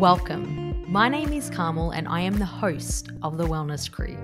Welcome. 0.00 0.84
My 0.92 1.08
name 1.08 1.32
is 1.32 1.48
Carmel 1.48 1.92
and 1.92 2.06
I 2.06 2.20
am 2.20 2.34
the 2.34 2.44
host 2.44 3.12
of 3.22 3.38
the 3.38 3.44
Wellness 3.44 3.90
Crew. 3.90 4.14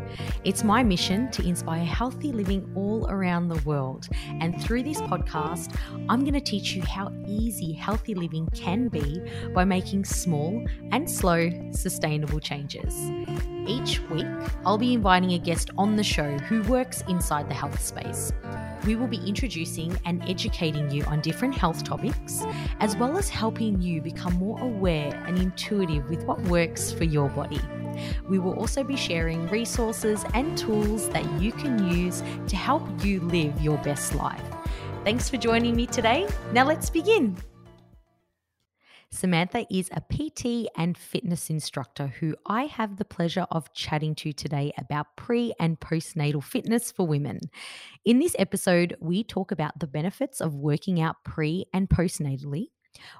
It's 0.45 0.63
my 0.63 0.83
mission 0.83 1.31
to 1.31 1.43
inspire 1.43 1.83
healthy 1.83 2.31
living 2.31 2.71
all 2.75 3.09
around 3.09 3.49
the 3.49 3.59
world. 3.63 4.07
And 4.41 4.63
through 4.63 4.83
this 4.83 5.01
podcast, 5.01 5.75
I'm 6.11 6.21
going 6.21 6.35
to 6.35 6.43
teach 6.43 6.75
you 6.75 6.83
how 6.83 7.11
easy 7.27 7.73
healthy 7.73 8.15
living 8.15 8.49
can 8.55 8.89
be 8.89 9.23
by 9.55 9.65
making 9.65 10.05
small 10.05 10.63
and 10.91 11.11
slow 11.11 11.49
sustainable 11.71 12.39
changes. 12.39 13.11
Each 13.67 13.99
week, 14.11 14.27
I'll 14.67 14.77
be 14.77 14.93
inviting 14.93 15.33
a 15.33 15.39
guest 15.39 15.71
on 15.79 15.97
the 15.97 16.05
show 16.05 16.37
who 16.37 16.61
works 16.65 17.03
inside 17.09 17.49
the 17.49 17.55
health 17.55 17.83
space 17.83 18.31
we 18.85 18.97
will 18.97 19.07
be 19.07 19.21
introducing 19.27 19.97
and 20.05 20.23
educating 20.29 20.91
you 20.91 21.05
on 21.05 21.21
different 21.21 21.55
health 21.55 21.85
topics, 21.85 22.45
as 22.81 22.97
well 22.97 23.17
as 23.19 23.29
helping 23.29 23.81
you 23.81 24.01
become 24.01 24.35
more 24.35 24.61
aware 24.61 25.15
and 25.27 25.39
intuitive 25.39 26.09
with 26.09 26.25
what 26.25 26.41
works 26.43 26.93
for 26.93 27.05
your 27.05 27.29
body. 27.31 27.61
We 28.29 28.39
will 28.39 28.59
also 28.59 28.83
be 28.83 28.97
sharing 28.97 29.47
resources 29.49 30.25
and 30.35 30.57
tools 30.57 31.09
that 31.11 31.25
you 31.41 31.53
can 31.53 31.91
use 31.91 32.23
to 32.49 32.57
help 32.57 32.83
you 33.05 33.21
live 33.21 33.61
your 33.61 33.79
best 33.79 34.15
life. 34.15 34.43
Thanks 35.05 35.29
for 35.29 35.37
joining 35.37 35.77
me 35.77 35.87
today. 35.87 36.29
Now 36.53 36.65
let's 36.65 36.91
begin. 36.91 37.37
Samantha 39.15 39.67
is 39.71 39.91
a 39.93 40.01
PT 40.01 40.71
and 40.75 40.97
fitness 40.97 41.51
instructor 41.51 42.07
who 42.07 42.35
I 42.47 42.65
have 42.65 42.97
the 42.97 43.05
pleasure 43.05 43.47
of 43.51 43.73
chatting 43.75 44.15
to 44.17 44.33
today 44.33 44.73
about 44.79 45.17
pre 45.17 45.53
and 45.61 45.79
postnatal 45.79 46.43
fitness 46.43 46.91
for 46.91 47.07
women. 47.07 47.39
In 48.07 48.21
this 48.21 48.35
episode, 48.39 48.97
we 49.01 49.23
talk 49.23 49.53
about 49.53 49.79
the 49.79 49.87
benefits 49.87 50.41
of 50.41 50.55
working 50.55 50.99
out 50.99 51.17
pre 51.25 51.67
and 51.75 51.91
postnatally, 51.91 52.69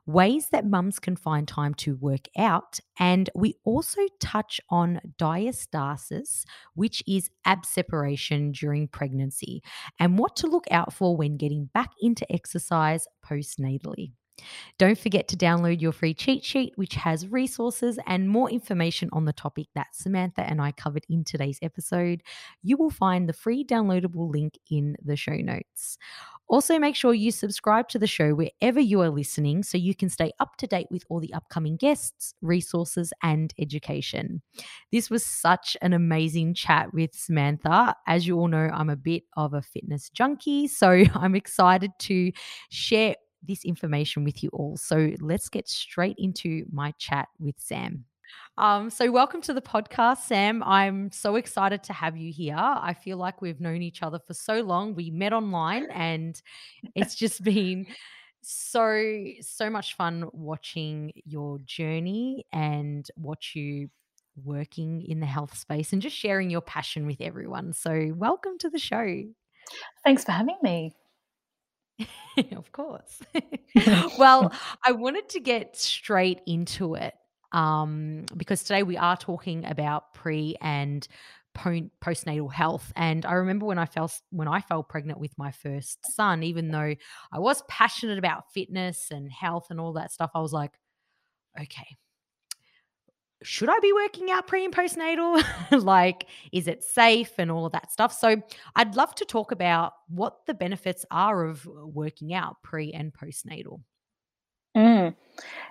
ways 0.07 0.49
that 0.49 0.65
mums 0.65 0.99
can 0.99 1.15
find 1.15 1.47
time 1.47 1.75
to 1.75 1.97
work 1.97 2.27
out, 2.39 2.81
and 2.99 3.29
we 3.35 3.57
also 3.63 4.01
touch 4.19 4.63
on 4.71 4.99
diastasis, 5.19 6.45
which 6.75 7.03
is 7.07 7.29
ab 7.45 7.67
separation 7.67 8.51
during 8.53 8.89
pregnancy, 8.89 9.63
and 10.01 10.19
what 10.19 10.37
to 10.37 10.47
look 10.47 10.65
out 10.71 10.95
for 10.95 11.19
when 11.19 11.37
getting 11.37 11.67
back 11.75 11.91
into 12.01 12.31
exercise 12.33 13.07
postnatally. 13.23 14.13
Don't 14.79 14.99
forget 14.99 15.29
to 15.29 15.37
download 15.37 15.81
your 15.81 15.93
free 15.93 16.15
cheat 16.15 16.45
sheet, 16.45 16.73
which 16.77 16.95
has 16.95 17.29
resources 17.29 17.99
and 18.07 18.29
more 18.29 18.51
information 18.51 19.09
on 19.13 19.25
the 19.25 19.33
topic 19.33 19.67
that 19.75 19.95
Samantha 19.95 20.43
and 20.43 20.61
I 20.61 20.73
covered 20.73 21.05
in 21.09 21.25
today's 21.25 21.59
episode. 21.63 22.23
You 22.63 22.77
will 22.77 22.91
find 22.91 23.29
the 23.29 23.33
free 23.33 23.65
downloadable 23.65 24.31
link 24.33 24.59
in 24.71 24.97
the 25.05 25.17
show 25.17 25.37
notes. 25.37 25.99
Also, 26.53 26.79
make 26.79 26.95
sure 26.95 27.15
you 27.15 27.31
subscribe 27.31 27.89
to 27.89 27.99
the 27.99 28.07
show 28.07 28.35
wherever 28.35 28.79
you 28.79 29.01
are 29.01 29.09
listening 29.09 29.63
so 29.63 29.79
you 29.79 29.95
can 29.95 30.11
stay 30.11 30.33
up 30.39 30.57
to 30.59 30.67
date 30.67 30.87
with 30.91 31.03
all 31.09 31.19
the 31.19 31.33
upcoming 31.33 31.77
guests, 31.77 32.35
resources, 32.43 33.11
and 33.23 33.55
education. 33.59 34.43
This 34.91 35.09
was 35.09 35.25
such 35.25 35.79
an 35.81 35.95
amazing 35.95 36.53
chat 36.53 36.93
with 36.93 37.15
Samantha. 37.15 37.95
As 38.07 38.27
you 38.27 38.39
all 38.39 38.49
know, 38.49 38.69
I'm 38.71 38.91
a 38.91 38.97
bit 38.97 39.23
of 39.35 39.55
a 39.55 39.63
fitness 39.63 40.11
junkie, 40.11 40.69
so 40.69 41.05
I'm 41.15 41.35
excited 41.35 41.93
to 42.01 42.33
share 42.69 43.15
this 43.43 43.65
information 43.65 44.25
with 44.25 44.43
you 44.43 44.51
all. 44.53 44.77
So 44.77 45.13
let's 45.21 45.49
get 45.49 45.69
straight 45.69 46.17
into 46.19 46.65
my 46.71 46.93
chat 46.99 47.29
with 47.39 47.57
Sam. 47.59 48.05
Um, 48.59 48.91
so, 48.91 49.11
welcome 49.11 49.41
to 49.43 49.55
the 49.55 49.63
podcast, 49.63 50.19
Sam. 50.25 50.63
I'm 50.63 51.11
so 51.11 51.37
excited 51.37 51.83
to 51.85 51.93
have 51.93 52.17
you 52.17 52.33
here. 52.33 52.57
I 52.57 52.95
feel 52.95 53.17
like 53.17 53.41
we've 53.41 53.61
known 53.61 53.83
each 53.83 54.03
other 54.03 54.19
for 54.27 54.35
so 54.35 54.61
long. 54.61 54.95
We 54.95 55.11
met 55.11 55.33
online, 55.33 55.91
and 55.91 56.41
it's 56.95 57.15
just 57.15 57.43
been 57.45 57.87
so 58.43 59.25
so 59.41 59.71
much 59.71 59.97
fun 59.97 60.29
watching 60.33 61.13
your 61.25 61.61
journey 61.65 62.45
and 62.53 63.07
watch 63.17 63.53
you 63.55 63.89
working 64.45 65.03
in 65.03 65.21
the 65.21 65.27
health 65.27 65.57
space 65.57 65.93
and 65.93 66.03
just 66.03 66.17
sharing 66.17 66.51
your 66.51 66.61
passion 66.61 67.07
with 67.07 67.21
everyone. 67.21 67.73
So, 67.73 68.13
welcome 68.15 68.59
to 68.59 68.71
the 68.71 68.79
show. 68.79 69.25
Thanks 70.05 70.25
for 70.25 70.33
having 70.33 70.59
me. 70.63 70.93
of 72.57 72.71
course. 72.73 73.21
well, 74.19 74.53
I 74.85 74.93
wanted 74.93 75.29
to 75.31 75.41
get 75.41 75.77
straight 75.77 76.41
into 76.47 76.95
it 76.95 77.15
um, 77.53 78.25
because 78.37 78.63
today 78.63 78.83
we 78.83 78.97
are 78.97 79.17
talking 79.17 79.65
about 79.65 80.15
pre 80.15 80.57
and 80.61 81.07
postnatal 81.55 82.51
health 82.51 82.91
and 82.97 83.27
i 83.27 83.35
remember 83.35 83.67
when 83.67 83.79
i 83.79 83.85
fell 83.85 84.11
when 84.31 84.49
i 84.49 84.59
fell 84.59 84.83
pregnant 84.83 85.21
with 85.21 85.37
my 85.37 85.51
first 85.51 85.99
son 86.15 86.43
even 86.43 86.71
though 86.71 86.95
i 87.31 87.39
was 87.39 87.63
passionate 87.69 88.17
about 88.17 88.51
fitness 88.55 89.09
and 89.11 89.31
health 89.31 89.67
and 89.69 89.79
all 89.79 89.93
that 89.93 90.11
stuff 90.11 90.31
i 90.35 90.41
was 90.41 90.55
like 90.55 90.73
okay 91.61 91.99
should 93.43 93.69
I 93.69 93.79
be 93.81 93.93
working 93.93 94.31
out 94.31 94.47
pre 94.47 94.65
and 94.65 94.75
postnatal? 94.75 95.45
like, 95.85 96.27
is 96.53 96.69
it 96.69 96.83
safe 96.83 97.33
and 97.39 97.51
all 97.51 97.67
of 97.67 97.73
that 97.73 97.93
stuff? 97.93 98.13
So, 98.13 98.43
I'd 98.77 98.97
love 98.97 99.15
to 99.17 99.25
talk 99.25 99.53
about 99.53 99.93
what 100.09 100.47
the 100.47 100.55
benefits 100.55 101.05
are 101.11 101.45
of 101.45 101.67
working 101.67 102.35
out 102.35 102.63
pre 102.63 102.93
and 102.93 103.13
postnatal. 103.13 103.81
Mm. 104.77 105.15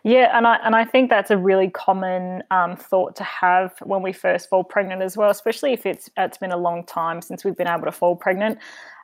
Yeah, 0.03 0.35
and 0.37 0.45
I 0.45 0.57
and 0.63 0.75
I 0.75 0.85
think 0.85 1.09
that's 1.09 1.31
a 1.31 1.37
really 1.37 1.69
common 1.69 2.43
um, 2.51 2.75
thought 2.75 3.15
to 3.15 3.23
have 3.23 3.73
when 3.83 4.01
we 4.01 4.13
first 4.13 4.49
fall 4.49 4.63
pregnant 4.63 5.01
as 5.01 5.17
well, 5.17 5.29
especially 5.29 5.73
if 5.73 5.85
it's 5.85 6.09
it's 6.17 6.37
been 6.37 6.51
a 6.51 6.57
long 6.57 6.85
time 6.85 7.21
since 7.21 7.43
we've 7.43 7.57
been 7.57 7.67
able 7.67 7.85
to 7.85 7.91
fall 7.91 8.15
pregnant. 8.15 8.59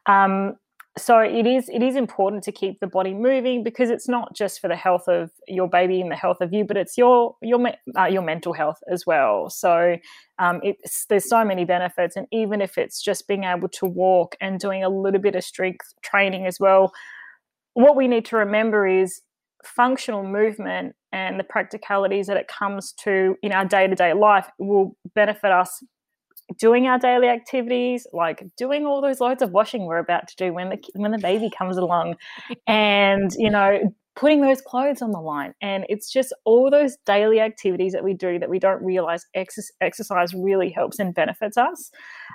Um, 0.05 0.55
so 0.97 1.19
it 1.19 1.47
is 1.47 1.69
it 1.69 1.81
is 1.81 1.95
important 1.95 2.43
to 2.43 2.51
keep 2.51 2.79
the 2.79 2.87
body 2.87 3.13
moving 3.13 3.63
because 3.63 3.89
it's 3.89 4.07
not 4.07 4.35
just 4.35 4.59
for 4.59 4.67
the 4.67 4.75
health 4.75 5.07
of 5.07 5.31
your 5.47 5.69
baby 5.69 6.01
and 6.01 6.11
the 6.11 6.15
health 6.15 6.37
of 6.41 6.53
you, 6.53 6.65
but 6.65 6.75
it's 6.77 6.97
your 6.97 7.35
your 7.41 7.59
uh, 7.97 8.05
your 8.05 8.21
mental 8.21 8.53
health 8.53 8.79
as 8.91 9.05
well. 9.05 9.49
So 9.49 9.97
um, 10.39 10.59
it's 10.63 11.05
there's 11.05 11.29
so 11.29 11.45
many 11.45 11.65
benefits, 11.65 12.15
and 12.15 12.27
even 12.31 12.61
if 12.61 12.77
it's 12.77 13.01
just 13.01 13.27
being 13.27 13.43
able 13.43 13.69
to 13.69 13.85
walk 13.85 14.35
and 14.41 14.59
doing 14.59 14.83
a 14.83 14.89
little 14.89 15.21
bit 15.21 15.35
of 15.35 15.43
strength 15.43 15.93
training 16.03 16.45
as 16.45 16.59
well, 16.59 16.91
what 17.73 17.95
we 17.95 18.07
need 18.07 18.25
to 18.25 18.37
remember 18.37 18.87
is 18.87 19.21
functional 19.63 20.23
movement 20.23 20.95
and 21.11 21.39
the 21.39 21.43
practicalities 21.43 22.27
that 22.27 22.37
it 22.37 22.47
comes 22.47 22.93
to 22.93 23.35
in 23.41 23.51
our 23.51 23.65
day 23.65 23.87
to 23.87 23.95
day 23.95 24.13
life 24.13 24.47
will 24.59 24.95
benefit 25.15 25.51
us 25.51 25.83
doing 26.57 26.87
our 26.87 26.97
daily 26.97 27.27
activities, 27.27 28.07
like 28.13 28.43
doing 28.55 28.85
all 28.85 29.01
those 29.01 29.19
loads 29.19 29.41
of 29.41 29.51
washing 29.51 29.85
we're 29.85 29.97
about 29.97 30.27
to 30.29 30.35
do 30.35 30.53
when 30.53 30.69
the 30.69 30.79
when 30.95 31.11
the 31.11 31.17
baby 31.17 31.49
comes 31.49 31.77
along, 31.77 32.15
and 32.67 33.31
you 33.37 33.49
know 33.49 33.93
putting 34.17 34.41
those 34.41 34.61
clothes 34.61 35.03
on 35.03 35.11
the 35.11 35.19
line. 35.19 35.53
And 35.61 35.85
it's 35.89 36.11
just 36.11 36.33
all 36.43 36.71
those 36.71 36.97
daily 37.05 37.39
activities 37.39 37.93
that 37.93 38.03
we 38.03 38.15
do 38.15 38.39
that 38.39 38.49
we 38.49 38.57
don't 38.57 38.83
realize 38.83 39.27
ex- 39.35 39.71
exercise 39.79 40.33
really 40.33 40.71
helps 40.71 40.97
and 40.97 41.13
benefits 41.13 41.55
us. 41.55 41.91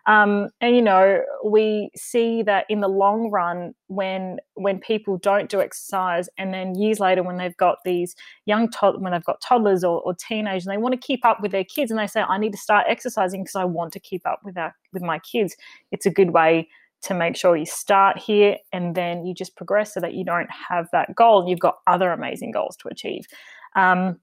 Um, 0.07 0.51
and 0.61 0.77
you 0.77 0.83
know, 0.83 1.21
we 1.45 1.91
see 1.97 2.45
that 2.45 2.67
in 2.69 2.81
the 2.81 2.89
long 2.89 3.31
run, 3.31 3.75
when 3.89 4.39
when 4.55 4.79
people 4.79 5.19
don't 5.19 5.51
do 5.51 5.61
exercise, 5.61 6.29
and 6.39 6.55
then 6.55 6.77
years 6.77 7.01
later, 7.01 7.23
when 7.23 7.37
they've 7.37 7.57
got 7.57 7.79
these 7.85 8.15
young 8.47 8.71
when 8.99 9.13
they've 9.13 9.25
got 9.25 9.41
toddlers 9.41 9.83
or, 9.85 10.01
or 10.03 10.15
teenagers, 10.15 10.67
and 10.67 10.73
they 10.73 10.81
want 10.81 10.93
to 10.93 11.07
keep 11.07 11.25
up 11.25 11.41
with 11.43 11.51
their 11.51 11.65
kids, 11.65 11.91
and 11.91 11.99
they 11.99 12.07
say, 12.07 12.23
"I 12.23 12.39
need 12.39 12.53
to 12.53 12.59
start 12.59 12.87
exercising 12.89 13.43
because 13.43 13.57
I 13.57 13.65
want 13.65 13.93
to 13.95 14.01
keep 14.01 14.27
up 14.27 14.41
with 14.45 14.57
our 14.57 14.75
with 14.93 15.03
my 15.03 15.19
kids." 15.19 15.57
It's 15.91 16.07
a 16.07 16.11
good 16.11 16.31
way 16.31 16.69
to 17.03 17.15
make 17.15 17.37
sure 17.37 17.57
you 17.57 17.67
start 17.67 18.19
here 18.19 18.57
and 18.73 18.95
then 18.95 19.27
you 19.27 19.35
just 19.35 19.57
progress 19.57 19.95
so 19.95 20.01
that 20.01 20.15
you 20.15 20.25
don't 20.25 20.49
have 20.51 20.89
that 20.93 21.15
goal. 21.15 21.49
You've 21.49 21.59
got 21.59 21.79
other 21.87 22.13
amazing 22.13 22.53
goals 22.53 22.77
to 22.77 22.89
achieve. 22.89 23.27
Um, 23.75 24.19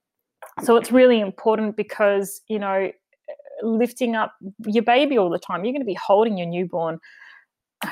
so 0.64 0.78
it's 0.78 0.92
really 0.92 1.20
important 1.20 1.76
because, 1.76 2.42
you 2.48 2.60
know, 2.60 2.92
lifting 3.62 4.16
up 4.16 4.34
your 4.66 4.84
baby 4.84 5.18
all 5.18 5.30
the 5.30 5.40
time, 5.40 5.66
you're 5.66 5.74
going 5.74 5.82
to 5.82 5.86
be 5.86 5.98
holding 6.02 6.38
your 6.38 6.48
newborn. 6.48 7.00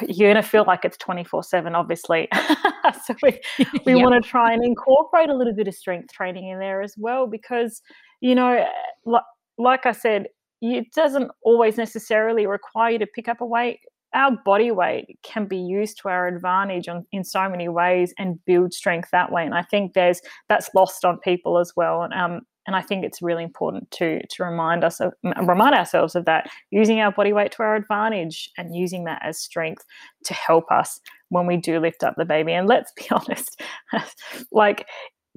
You're 0.08 0.34
going 0.34 0.42
to 0.42 0.48
feel 0.48 0.64
like 0.66 0.86
it's 0.86 0.98
24 0.98 1.44
7, 1.44 1.76
obviously. 1.76 2.30
so 3.06 3.16
we, 3.22 3.40
we 3.86 3.94
yep. 3.96 4.04
want 4.04 4.22
to 4.22 4.30
try 4.30 4.54
and 4.54 4.64
incorporate 4.64 5.30
a 5.30 5.36
little 5.36 5.54
bit 5.54 5.68
of 5.68 5.76
strength 5.76 6.14
training 6.14 6.48
in 6.48 6.60
there 6.60 6.82
as 6.82 6.96
well 6.98 7.28
because, 7.28 7.82
you 8.22 8.36
know, 8.36 8.66
like, 9.06 9.24
like 9.58 9.86
I 9.86 9.92
said, 9.92 10.28
it 10.62 10.92
doesn't 10.94 11.30
always 11.42 11.78
necessarily 11.78 12.48
require 12.48 12.92
you 12.92 13.00
to 13.00 13.08
pick 13.08 13.28
up 13.28 13.42
a 13.42 13.46
weight 13.46 13.80
our 14.14 14.32
body 14.46 14.72
weight 14.72 15.20
can 15.24 15.46
be 15.46 15.58
used 15.58 16.00
to 16.02 16.10
our 16.10 16.28
advantage 16.28 16.88
on, 16.88 17.06
in 17.12 17.24
so 17.24 17.50
many 17.50 17.70
ways 17.70 18.14
and 18.18 18.44
build 18.46 18.74
strength 18.74 19.10
that 19.12 19.32
way. 19.32 19.46
And 19.46 19.54
I 19.54 19.64
think 19.64 19.94
there's 19.94 20.22
that's 20.50 20.70
lost 20.74 21.04
on 21.06 21.20
people 21.20 21.58
as 21.58 21.74
well. 21.76 22.04
And 22.04 22.14
um, 22.14 22.42
and 22.68 22.76
I 22.76 22.82
think 22.82 23.06
it's 23.06 23.22
really 23.22 23.44
important 23.44 23.90
to 23.92 24.26
to 24.28 24.44
remind 24.44 24.84
us 24.84 25.00
of 25.00 25.14
remind 25.24 25.74
ourselves 25.74 26.16
of 26.16 26.26
that, 26.26 26.50
using 26.70 27.00
our 27.00 27.12
body 27.12 27.34
weight 27.34 27.52
to 27.54 27.64
our 27.64 27.76
advantage 27.76 28.52
and 28.58 28.76
using 28.76 29.06
that 29.06 29.22
as 29.24 29.40
strength 29.40 29.86
to 30.26 30.34
help 30.34 30.70
us 30.72 31.00
when 31.30 31.46
we 31.48 31.58
do 31.58 31.80
lift 31.80 32.04
up 32.04 32.16
the 32.18 32.26
baby. 32.26 32.54
And 32.54 32.68
let's 32.68 32.92
be 32.92 33.08
honest, 33.12 33.62
like 34.52 34.86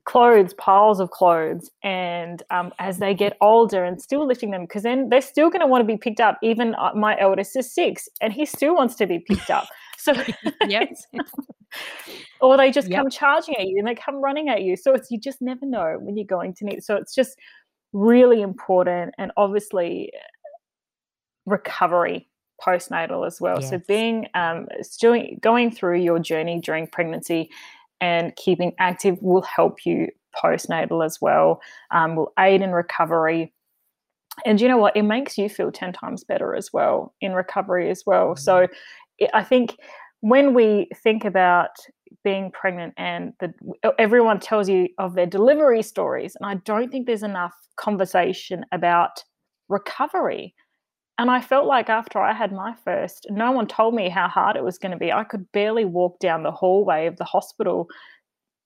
clothes, 0.05 0.55
piles 0.55 1.01
of 1.01 1.11
clothes, 1.11 1.71
and 1.83 2.43
um, 2.51 2.73
as 2.79 2.99
they 2.99 3.15
get 3.15 3.37
older 3.41 3.85
and 3.85 4.01
still 4.01 4.27
lifting 4.27 4.51
them, 4.51 4.63
because 4.63 4.83
then 4.83 5.09
they're 5.09 5.21
still 5.21 5.51
going 5.51 5.61
to 5.61 5.67
want 5.67 5.83
to 5.83 5.87
be 5.87 5.97
picked 5.97 6.21
up. 6.21 6.39
Even 6.43 6.75
uh, 6.75 6.91
my 6.95 7.19
eldest 7.19 7.57
is 7.57 7.73
six, 7.73 8.09
and 8.21 8.33
he 8.33 8.47
still 8.47 8.75
wants 8.75 8.95
to 8.97 9.07
be 9.07 9.19
picked 9.19 9.51
up. 9.51 9.67
So, 10.03 10.15
yes, 10.67 11.07
or 12.41 12.57
they 12.57 12.71
just 12.71 12.89
yep. 12.89 13.01
come 13.01 13.11
charging 13.11 13.55
at 13.57 13.67
you 13.67 13.77
and 13.79 13.87
they 13.87 13.95
come 13.95 14.17
running 14.23 14.49
at 14.49 14.63
you. 14.63 14.75
So 14.75 14.95
it's 14.95 15.11
you 15.11 15.21
just 15.21 15.43
never 15.43 15.67
know 15.67 15.99
when 16.01 16.17
you're 16.17 16.25
going 16.25 16.55
to 16.55 16.65
need. 16.65 16.83
So 16.83 16.97
it's 16.97 17.15
just 17.15 17.39
really 17.93 18.41
important 18.41 19.15
and 19.19 19.31
obviously 19.37 20.11
recovery 21.45 22.31
postnatal 22.67 23.27
as 23.27 23.41
well. 23.41 23.57
Yes. 23.61 23.71
So 23.71 23.81
being 23.87 24.27
um, 24.35 24.69
doing 25.01 25.39
going 25.43 25.71
through 25.71 26.01
your 26.01 26.19
journey 26.19 26.61
during 26.61 26.87
pregnancy 26.87 27.51
and 28.01 28.35
keeping 28.37 28.73
active 28.79 29.19
will 29.21 29.43
help 29.43 29.85
you 29.85 30.09
postnatal 30.43 31.05
as 31.05 31.19
well. 31.21 31.61
Um, 31.91 32.17
will 32.17 32.33
aid 32.39 32.63
in 32.63 32.73
recovery. 32.73 33.53
And 34.47 34.61
you 34.61 34.69
know 34.69 34.79
what? 34.79 34.97
It 34.97 35.03
makes 35.03 35.37
you 35.37 35.49
feel 35.49 35.73
10 35.73 35.93
times 35.93 36.25
better 36.25 36.55
as 36.55 36.73
well 36.73 37.15
in 37.21 37.33
recovery 37.33 37.91
as 37.91 38.05
well. 38.07 38.29
Mm-hmm. 38.31 38.41
So 38.41 38.69
it, 39.19 39.31
I 39.35 39.43
think 39.43 39.77
when 40.21 40.55
we 40.55 40.89
think 41.03 41.25
about 41.25 41.71
being 42.25 42.51
pregnant 42.51 42.95
and 42.97 43.33
the, 43.41 43.53
everyone 43.99 44.41
tells 44.41 44.69
you 44.69 44.89
of 44.99 45.15
their 45.15 45.27
delivery 45.27 45.83
stories, 45.83 46.37
and 46.37 46.49
I 46.49 46.57
don't 46.65 46.91
think 46.91 47.07
there's 47.07 47.23
enough 47.23 47.55
conversation 47.77 48.65
about 48.73 49.23
recovery. 49.69 50.55
And 51.21 51.31
I 51.31 51.43
felt 51.43 51.67
like 51.67 51.91
after 51.91 52.19
I 52.19 52.33
had 52.33 52.51
my 52.51 52.75
first, 52.83 53.27
no 53.29 53.53
one 53.53 53.67
told 53.67 53.95
me 53.95 54.09
how 54.09 54.27
hard 54.27 54.57
it 54.57 54.65
was 54.65 54.79
going 54.79 54.93
to 54.93 54.97
be. 54.97 55.13
I 55.13 55.23
could 55.23 55.53
barely 55.53 55.85
walk 55.85 56.19
down 56.19 56.45
the 56.45 56.51
hallway 56.51 57.05
of 57.05 57.19
the 57.19 57.25
hospital 57.25 57.91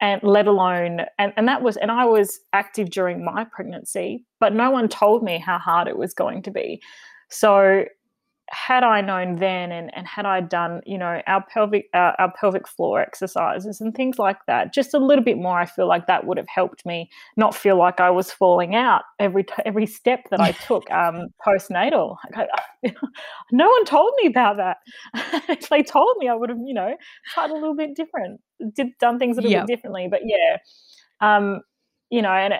and 0.00 0.22
let 0.22 0.46
alone 0.46 1.00
and, 1.18 1.32
and 1.36 1.48
that 1.48 1.62
was 1.62 1.76
and 1.78 1.90
I 1.90 2.04
was 2.04 2.38
active 2.52 2.90
during 2.90 3.24
my 3.24 3.42
pregnancy, 3.42 4.24
but 4.38 4.54
no 4.54 4.70
one 4.70 4.88
told 4.88 5.24
me 5.24 5.38
how 5.38 5.58
hard 5.58 5.88
it 5.88 5.98
was 5.98 6.14
going 6.14 6.42
to 6.42 6.52
be. 6.52 6.80
So 7.28 7.86
had 8.50 8.84
I 8.84 9.00
known 9.00 9.36
then 9.36 9.72
and, 9.72 9.90
and 9.94 10.06
had 10.06 10.26
I 10.26 10.40
done, 10.40 10.82
you 10.84 10.98
know, 10.98 11.22
our 11.26 11.44
pelvic 11.46 11.88
uh, 11.94 12.12
our 12.18 12.32
pelvic 12.38 12.68
floor 12.68 13.00
exercises 13.00 13.80
and 13.80 13.94
things 13.94 14.18
like 14.18 14.38
that, 14.46 14.74
just 14.74 14.94
a 14.94 14.98
little 14.98 15.24
bit 15.24 15.38
more, 15.38 15.58
I 15.58 15.66
feel 15.66 15.88
like 15.88 16.06
that 16.06 16.26
would 16.26 16.36
have 16.36 16.48
helped 16.48 16.84
me 16.84 17.10
not 17.36 17.54
feel 17.54 17.76
like 17.78 18.00
I 18.00 18.10
was 18.10 18.30
falling 18.30 18.74
out 18.74 19.02
every 19.18 19.46
every 19.64 19.86
step 19.86 20.20
that 20.30 20.40
I 20.40 20.52
took 20.52 20.90
um, 20.90 21.28
postnatal. 21.46 22.16
no 23.52 23.70
one 23.70 23.84
told 23.84 24.12
me 24.20 24.28
about 24.28 24.56
that. 24.58 24.76
if 25.48 25.68
they 25.68 25.82
told 25.82 26.16
me, 26.18 26.28
I 26.28 26.34
would 26.34 26.50
have, 26.50 26.58
you 26.64 26.74
know, 26.74 26.96
tried 27.32 27.50
a 27.50 27.54
little 27.54 27.76
bit 27.76 27.96
different, 27.96 28.40
did 28.74 28.88
done 29.00 29.18
things 29.18 29.38
a 29.38 29.40
little 29.40 29.52
yep. 29.52 29.66
bit 29.66 29.74
differently. 29.76 30.08
But 30.10 30.20
yeah, 30.24 30.58
um, 31.20 31.60
you 32.10 32.20
know, 32.22 32.30
and 32.30 32.54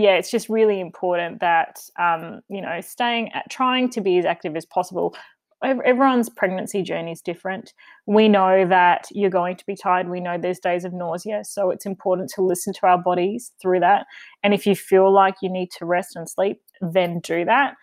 yeah, 0.00 0.14
it's 0.14 0.30
just 0.30 0.48
really 0.48 0.80
important 0.80 1.40
that 1.40 1.80
um, 1.98 2.40
you 2.48 2.60
know 2.60 2.80
staying 2.80 3.32
at 3.32 3.50
trying 3.50 3.90
to 3.90 4.00
be 4.00 4.18
as 4.18 4.24
active 4.24 4.56
as 4.56 4.66
possible. 4.66 5.14
Everyone's 5.62 6.30
pregnancy 6.30 6.82
journey 6.82 7.12
is 7.12 7.20
different. 7.20 7.74
We 8.06 8.28
know 8.28 8.66
that 8.66 9.08
you're 9.10 9.28
going 9.28 9.56
to 9.56 9.66
be 9.66 9.76
tired. 9.76 10.08
We 10.08 10.18
know 10.18 10.38
there's 10.38 10.58
days 10.58 10.86
of 10.86 10.94
nausea, 10.94 11.44
so 11.44 11.70
it's 11.70 11.84
important 11.84 12.30
to 12.34 12.42
listen 12.42 12.72
to 12.74 12.86
our 12.86 12.96
bodies 12.96 13.52
through 13.60 13.80
that. 13.80 14.06
And 14.42 14.54
if 14.54 14.66
you 14.66 14.74
feel 14.74 15.12
like 15.12 15.34
you 15.42 15.50
need 15.50 15.70
to 15.72 15.84
rest 15.84 16.16
and 16.16 16.26
sleep, 16.28 16.62
then 16.80 17.20
do 17.20 17.44
that. 17.44 17.74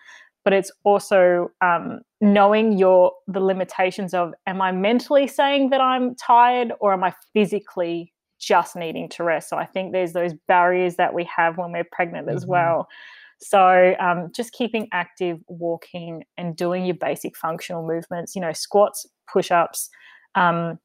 But 0.44 0.54
it's 0.54 0.72
also 0.82 1.52
um, 1.60 2.00
knowing 2.20 2.78
your 2.78 3.12
the 3.28 3.40
limitations 3.40 4.12
of: 4.12 4.32
Am 4.46 4.60
I 4.60 4.72
mentally 4.72 5.28
saying 5.28 5.70
that 5.70 5.80
I'm 5.80 6.16
tired, 6.16 6.72
or 6.80 6.92
am 6.92 7.04
I 7.04 7.12
physically 7.32 8.12
just 8.38 8.76
needing 8.76 9.08
to 9.10 9.24
rest. 9.24 9.48
So 9.48 9.56
I 9.56 9.66
think 9.66 9.92
there's 9.92 10.12
those 10.12 10.32
barriers 10.46 10.96
that 10.96 11.14
we 11.14 11.24
have 11.24 11.58
when 11.58 11.72
we're 11.72 11.88
pregnant 11.90 12.26
mm-hmm. 12.26 12.36
as 12.36 12.46
well. 12.46 12.88
So 13.40 13.94
um, 14.00 14.30
just 14.34 14.52
keeping 14.52 14.88
active, 14.92 15.38
walking, 15.46 16.24
and 16.36 16.56
doing 16.56 16.84
your 16.84 16.96
basic 16.96 17.36
functional 17.36 17.86
movements. 17.86 18.34
You 18.34 18.42
know, 18.42 18.52
squats, 18.52 19.06
push-ups. 19.32 19.90
Um, 20.34 20.78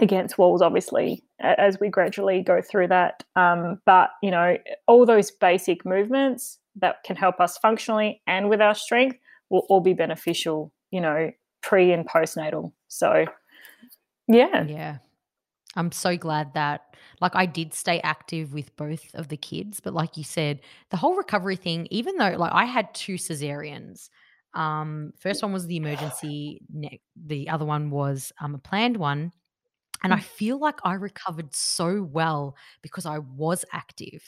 against 0.00 0.38
walls 0.38 0.62
obviously 0.62 1.22
as 1.40 1.78
we 1.80 1.88
gradually 1.88 2.42
go 2.42 2.60
through 2.62 2.86
that 2.86 3.24
um, 3.36 3.80
but 3.86 4.10
you 4.22 4.30
know 4.30 4.56
all 4.86 5.04
those 5.04 5.30
basic 5.30 5.84
movements 5.84 6.58
that 6.76 6.96
can 7.04 7.16
help 7.16 7.40
us 7.40 7.58
functionally 7.58 8.22
and 8.26 8.48
with 8.48 8.60
our 8.60 8.74
strength 8.74 9.18
will 9.50 9.66
all 9.68 9.80
be 9.80 9.92
beneficial 9.92 10.72
you 10.90 11.00
know 11.00 11.30
pre 11.62 11.92
and 11.92 12.06
postnatal 12.08 12.72
so 12.88 13.24
yeah 14.28 14.62
yeah 14.64 14.98
I'm 15.76 15.92
so 15.92 16.16
glad 16.16 16.54
that, 16.54 16.96
like, 17.20 17.36
I 17.36 17.46
did 17.46 17.74
stay 17.74 18.00
active 18.00 18.52
with 18.52 18.74
both 18.76 19.14
of 19.14 19.28
the 19.28 19.36
kids. 19.36 19.80
But, 19.80 19.94
like 19.94 20.16
you 20.16 20.24
said, 20.24 20.60
the 20.90 20.96
whole 20.96 21.14
recovery 21.14 21.56
thing, 21.56 21.86
even 21.90 22.16
though, 22.16 22.34
like, 22.36 22.52
I 22.52 22.64
had 22.64 22.92
two 22.94 23.14
cesareans. 23.14 24.10
Um, 24.52 25.12
first 25.16 25.42
one 25.42 25.52
was 25.52 25.66
the 25.66 25.76
emergency, 25.76 26.60
the 27.14 27.48
other 27.48 27.64
one 27.64 27.90
was 27.90 28.32
um, 28.40 28.56
a 28.56 28.58
planned 28.58 28.96
one. 28.96 29.32
And 30.02 30.12
I 30.12 30.16
mm. 30.16 30.24
feel 30.24 30.58
like 30.58 30.80
I 30.82 30.94
recovered 30.94 31.54
so 31.54 32.02
well 32.02 32.56
because 32.82 33.06
I 33.06 33.18
was 33.18 33.64
active. 33.72 34.24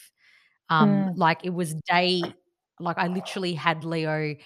Um, 0.69 0.91
mm. 0.91 1.13
Like, 1.17 1.45
it 1.45 1.51
was 1.51 1.75
day, 1.91 2.23
like, 2.79 2.99
I 2.99 3.09
literally 3.09 3.55
had 3.55 3.85
Leo 3.85 4.37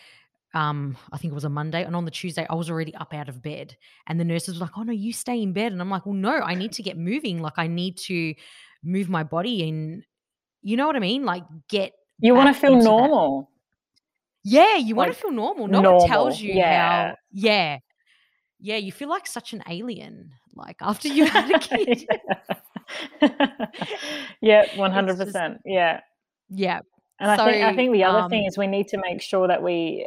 um, 0.54 0.96
I 1.12 1.18
think 1.18 1.32
it 1.32 1.34
was 1.34 1.44
a 1.44 1.50
Monday, 1.50 1.84
and 1.84 1.94
on 1.94 2.04
the 2.04 2.10
Tuesday, 2.10 2.46
I 2.48 2.54
was 2.54 2.70
already 2.70 2.94
up 2.94 3.12
out 3.12 3.28
of 3.28 3.42
bed. 3.42 3.76
And 4.06 4.18
the 4.18 4.24
nurses 4.24 4.58
were 4.58 4.66
like, 4.66 4.76
Oh 4.76 4.82
no, 4.82 4.92
you 4.92 5.12
stay 5.12 5.42
in 5.42 5.52
bed. 5.52 5.72
And 5.72 5.80
I'm 5.80 5.90
like, 5.90 6.06
Well, 6.06 6.14
no, 6.14 6.40
I 6.40 6.54
need 6.54 6.72
to 6.74 6.82
get 6.82 6.96
moving. 6.96 7.40
Like, 7.40 7.58
I 7.58 7.66
need 7.66 7.96
to 8.06 8.34
move 8.82 9.08
my 9.08 9.24
body 9.24 9.68
and 9.68 10.04
you 10.62 10.76
know 10.76 10.86
what 10.86 10.96
I 10.96 11.00
mean? 11.00 11.24
Like, 11.24 11.44
get 11.68 11.92
you 12.20 12.34
want 12.34 12.52
to 12.52 12.60
feel 12.60 12.76
normal. 12.76 13.42
That. 13.42 14.50
Yeah, 14.50 14.76
you 14.76 14.94
like, 14.94 14.96
want 14.96 15.12
to 15.12 15.18
feel 15.20 15.30
normal. 15.30 15.68
No 15.68 15.80
normal. 15.80 16.00
one 16.00 16.08
tells 16.08 16.40
you 16.40 16.54
yeah. 16.54 17.10
how, 17.10 17.16
yeah. 17.30 17.78
Yeah, 18.58 18.76
you 18.76 18.90
feel 18.90 19.08
like 19.08 19.26
such 19.26 19.52
an 19.52 19.62
alien, 19.68 20.32
like 20.54 20.76
after 20.80 21.08
you 21.08 21.26
had 21.26 21.50
a 21.50 21.58
kid. 21.60 22.08
yeah, 24.40 24.66
100%. 24.74 25.16
Just, 25.18 25.36
yeah. 25.64 26.00
Yeah. 26.48 26.80
And 27.20 27.38
so, 27.38 27.44
I 27.44 27.52
think 27.52 27.64
I 27.64 27.76
think 27.76 27.92
the 27.92 28.04
other 28.04 28.20
um, 28.20 28.30
thing 28.30 28.44
is 28.44 28.58
we 28.58 28.66
need 28.66 28.88
to 28.88 28.98
make 28.98 29.22
sure 29.22 29.46
that 29.48 29.62
we 29.62 30.06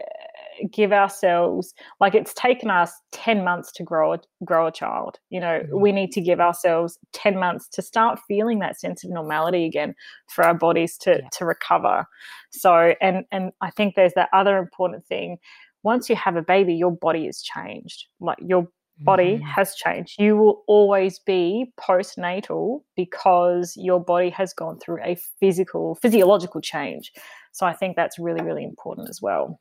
give 0.71 0.91
ourselves 0.91 1.73
like 1.99 2.15
it's 2.15 2.33
taken 2.33 2.69
us 2.69 2.91
10 3.11 3.43
months 3.43 3.71
to 3.71 3.83
grow 3.83 4.13
a, 4.13 4.19
grow 4.43 4.67
a 4.67 4.71
child 4.71 5.17
you 5.29 5.39
know 5.39 5.59
mm-hmm. 5.59 5.79
we 5.79 5.91
need 5.91 6.11
to 6.11 6.21
give 6.21 6.39
ourselves 6.39 6.97
10 7.13 7.37
months 7.37 7.67
to 7.69 7.81
start 7.81 8.19
feeling 8.27 8.59
that 8.59 8.79
sense 8.79 9.03
of 9.03 9.09
normality 9.09 9.65
again 9.65 9.93
for 10.27 10.43
our 10.43 10.53
bodies 10.53 10.97
to 10.97 11.19
yeah. 11.21 11.29
to 11.31 11.45
recover 11.45 12.05
so 12.51 12.93
and 13.01 13.25
and 13.31 13.51
i 13.61 13.69
think 13.69 13.95
there's 13.95 14.13
that 14.13 14.29
other 14.33 14.57
important 14.57 15.05
thing 15.05 15.37
once 15.83 16.09
you 16.09 16.15
have 16.15 16.35
a 16.35 16.41
baby 16.41 16.73
your 16.73 16.91
body 16.91 17.27
is 17.27 17.41
changed 17.41 18.05
like 18.19 18.37
your 18.45 18.67
body 19.01 19.35
mm-hmm. 19.35 19.45
has 19.45 19.75
changed. 19.75 20.19
You 20.19 20.35
will 20.35 20.63
always 20.67 21.19
be 21.19 21.71
postnatal 21.79 22.81
because 22.95 23.73
your 23.77 24.03
body 24.03 24.29
has 24.31 24.53
gone 24.53 24.77
through 24.79 25.01
a 25.03 25.17
physical, 25.39 25.95
physiological 26.01 26.61
change. 26.61 27.11
So 27.51 27.65
I 27.65 27.73
think 27.73 27.95
that's 27.95 28.19
really, 28.19 28.41
really 28.41 28.63
important 28.63 29.09
as 29.09 29.21
well. 29.21 29.59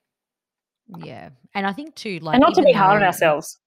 Yeah. 0.97 1.31
And 1.55 1.67
I 1.67 1.73
think 1.73 1.95
too, 1.95 2.19
like 2.21 2.35
And 2.35 2.43
not 2.43 2.55
to 2.55 2.63
be 2.63 2.73
hard 2.73 2.97
on 2.97 3.03
ourselves. 3.03 3.59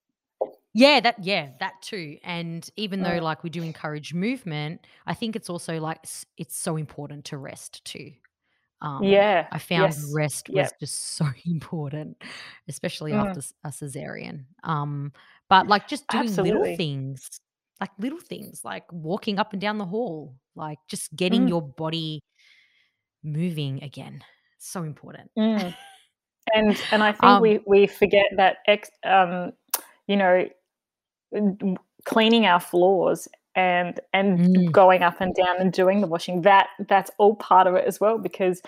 Yeah, 0.73 1.01
that 1.01 1.23
yeah, 1.23 1.49
that 1.59 1.73
too. 1.81 2.17
And 2.23 2.67
even 2.77 3.03
though 3.03 3.17
like 3.17 3.43
we 3.43 3.49
do 3.49 3.61
encourage 3.61 4.13
movement, 4.13 4.87
I 5.05 5.13
think 5.13 5.35
it's 5.35 5.49
also 5.49 5.79
like 5.79 6.05
it's 6.37 6.57
so 6.57 6.77
important 6.77 7.25
to 7.25 7.37
rest 7.37 7.83
too. 7.83 8.11
Um, 8.81 9.03
yeah, 9.03 9.47
I 9.51 9.59
found 9.59 9.93
yes. 9.93 10.11
rest 10.13 10.49
was 10.49 10.55
yep. 10.55 10.79
just 10.79 11.15
so 11.15 11.27
important, 11.45 12.21
especially 12.67 13.11
mm. 13.11 13.23
after 13.23 13.41
a 13.63 13.69
cesarean. 13.69 14.45
Um, 14.63 15.11
but 15.49 15.67
like 15.67 15.87
just 15.87 16.07
doing 16.07 16.23
Absolutely. 16.23 16.59
little 16.59 16.77
things, 16.77 17.27
like 17.81 17.91
little 17.99 18.19
things, 18.19 18.61
like 18.63 18.85
walking 18.91 19.39
up 19.39 19.51
and 19.51 19.61
down 19.61 19.77
the 19.77 19.85
hall, 19.85 20.35
like 20.55 20.79
just 20.87 21.13
getting 21.15 21.45
mm. 21.45 21.49
your 21.49 21.61
body 21.61 22.23
moving 23.23 23.83
again, 23.83 24.23
so 24.57 24.83
important. 24.83 25.29
Mm 25.37 25.75
and 26.53 26.81
and 26.91 27.03
I 27.03 27.11
think 27.11 27.23
um, 27.23 27.41
we 27.41 27.59
we 27.65 27.87
forget 27.87 28.25
that 28.37 28.57
ex, 28.67 28.89
um, 29.03 29.53
you 30.07 30.17
know 30.17 30.47
cleaning 32.05 32.45
our 32.45 32.59
floors 32.59 33.27
and 33.55 33.99
and 34.13 34.39
mm. 34.39 34.71
going 34.71 35.03
up 35.03 35.19
and 35.19 35.35
down 35.35 35.57
and 35.59 35.73
doing 35.73 36.01
the 36.01 36.07
washing 36.07 36.41
that 36.41 36.67
that's 36.87 37.11
all 37.17 37.35
part 37.35 37.67
of 37.67 37.75
it 37.75 37.85
as 37.85 37.99
well 37.99 38.17
because 38.17 38.61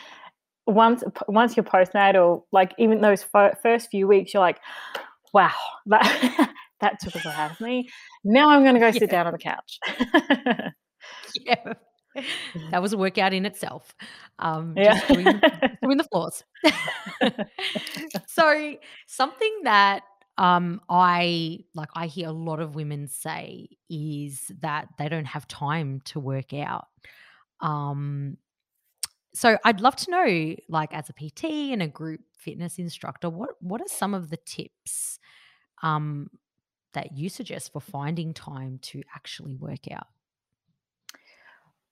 once 0.68 1.04
once 1.28 1.56
you're 1.56 1.63
postnatal 1.63 2.44
like 2.52 2.74
even 2.78 3.02
those 3.02 3.24
first 3.24 3.90
few 3.90 4.08
weeks 4.08 4.34
you're 4.34 4.42
like 4.42 4.60
wow 5.34 5.52
that 5.86 6.54
that 6.82 7.00
took 7.00 7.16
a 7.16 7.28
lot 7.28 7.38
out 7.38 7.52
of 7.52 7.62
me 7.62 7.90
now 8.24 8.50
i'm 8.50 8.63
going 8.63 8.74
to 8.74 8.80
go 8.80 8.88
yeah. 8.88 8.92
sit 8.92 9.10
down 9.10 9.25
on 9.25 9.34
the 9.34 9.40
couch 9.40 9.80
yeah 11.46 11.74
that 12.72 12.82
was 12.82 12.93
a 12.93 12.98
workout 12.98 13.34
in 13.34 13.46
itself. 13.46 13.96
Um, 14.39 14.74
yeah. 14.77 15.05
doing, 15.08 15.41
doing 15.82 15.98
the 15.98 16.08
floors. 16.12 16.43
so 18.27 18.75
something 19.08 19.60
that 19.63 20.03
um, 20.38 20.82
I 20.89 21.60
like, 21.75 21.89
I 21.96 22.08
hear 22.08 22.29
a 22.29 22.34
lot 22.34 22.60
of 22.60 22.75
women 22.75 23.08
say 23.08 23.70
is 23.89 24.51
that 24.62 24.88
they 24.98 25.10
don't 25.10 25.25
have 25.25 25.48
time 25.48 26.01
to 26.05 26.20
work 26.20 26.53
out. 26.53 26.88
Um, 27.62 28.38
so 29.34 29.58
I'd 29.63 29.82
love 29.82 29.96
to 29.98 30.12
know, 30.12 30.55
like, 30.70 30.93
as 30.93 31.10
a 31.10 31.13
PT 31.13 31.46
and 31.72 31.82
a 31.82 31.88
group 31.88 32.22
fitness 32.38 32.77
instructor, 32.77 33.29
what 33.29 33.51
what 33.62 33.82
are 33.82 33.88
some 33.88 34.13
of 34.13 34.29
the 34.29 34.38
tips 34.38 35.20
um, 35.82 36.29
that 36.93 37.17
you 37.17 37.29
suggest 37.29 37.74
for 37.74 37.79
finding 37.79 38.34
time 38.34 38.79
to 38.84 39.01
actually 39.15 39.55
work 39.55 39.91
out? 39.91 40.08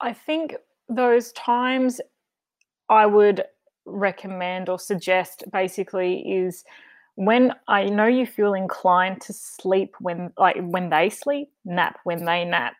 I 0.01 0.13
think 0.13 0.55
those 0.89 1.31
times 1.33 2.01
I 2.89 3.05
would 3.05 3.43
recommend 3.85 4.69
or 4.69 4.79
suggest 4.79 5.43
basically 5.51 6.19
is 6.19 6.63
when 7.15 7.53
I 7.67 7.85
know 7.85 8.07
you 8.07 8.25
feel 8.25 8.53
inclined 8.53 9.21
to 9.21 9.33
sleep 9.33 9.95
when 9.99 10.31
like 10.37 10.57
when 10.59 10.89
they 10.89 11.09
sleep, 11.09 11.49
nap 11.65 11.99
when 12.03 12.25
they 12.25 12.45
nap, 12.45 12.75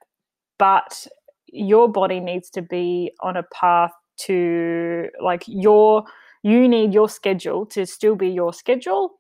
but 0.58 1.08
your 1.48 1.90
body 1.90 2.20
needs 2.20 2.50
to 2.52 2.62
be 2.62 3.12
on 3.22 3.38
a 3.38 3.44
path 3.44 3.92
to 4.18 5.08
like 5.22 5.44
your 5.48 6.04
you 6.44 6.68
need 6.68 6.94
your 6.94 7.10
schedule 7.10 7.66
to 7.68 7.86
still 7.86 8.16
be 8.16 8.30
your 8.30 8.54
schedule 8.54 9.14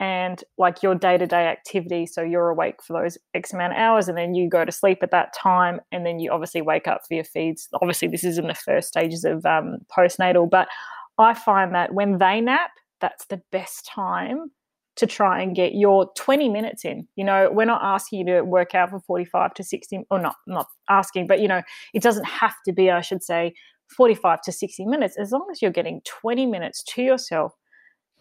and 0.00 0.42
like 0.58 0.82
your 0.82 0.94
day-to-day 0.94 1.46
activity 1.46 2.04
so 2.06 2.20
you're 2.20 2.48
awake 2.48 2.82
for 2.82 3.00
those 3.00 3.16
x 3.34 3.52
amount 3.52 3.72
of 3.72 3.78
hours 3.78 4.08
and 4.08 4.18
then 4.18 4.34
you 4.34 4.48
go 4.48 4.64
to 4.64 4.72
sleep 4.72 4.98
at 5.02 5.10
that 5.10 5.32
time 5.32 5.80
and 5.92 6.04
then 6.04 6.18
you 6.18 6.30
obviously 6.32 6.60
wake 6.60 6.88
up 6.88 7.00
for 7.06 7.14
your 7.14 7.24
feeds 7.24 7.68
obviously 7.80 8.08
this 8.08 8.24
is 8.24 8.38
in 8.38 8.48
the 8.48 8.54
first 8.54 8.88
stages 8.88 9.24
of 9.24 9.44
um, 9.46 9.78
postnatal 9.96 10.48
but 10.50 10.68
i 11.18 11.32
find 11.32 11.74
that 11.74 11.94
when 11.94 12.18
they 12.18 12.40
nap 12.40 12.70
that's 13.00 13.26
the 13.26 13.40
best 13.52 13.86
time 13.86 14.50
to 14.96 15.06
try 15.06 15.40
and 15.42 15.56
get 15.56 15.74
your 15.74 16.10
20 16.16 16.48
minutes 16.48 16.84
in. 16.84 17.06
You 17.16 17.24
know, 17.24 17.50
we're 17.52 17.64
not 17.64 17.82
asking 17.82 18.20
you 18.20 18.34
to 18.34 18.42
work 18.42 18.74
out 18.74 18.90
for 18.90 19.00
45 19.00 19.54
to 19.54 19.64
60 19.64 20.00
or 20.10 20.20
not 20.20 20.36
not 20.46 20.66
asking, 20.88 21.26
but 21.26 21.40
you 21.40 21.48
know, 21.48 21.62
it 21.92 22.02
doesn't 22.02 22.24
have 22.24 22.54
to 22.66 22.72
be 22.72 22.90
I 22.90 23.00
should 23.00 23.22
say 23.22 23.54
45 23.96 24.42
to 24.42 24.52
60 24.52 24.86
minutes 24.86 25.16
as 25.18 25.32
long 25.32 25.46
as 25.50 25.60
you're 25.60 25.70
getting 25.70 26.00
20 26.04 26.46
minutes 26.46 26.82
to 26.94 27.02
yourself 27.02 27.52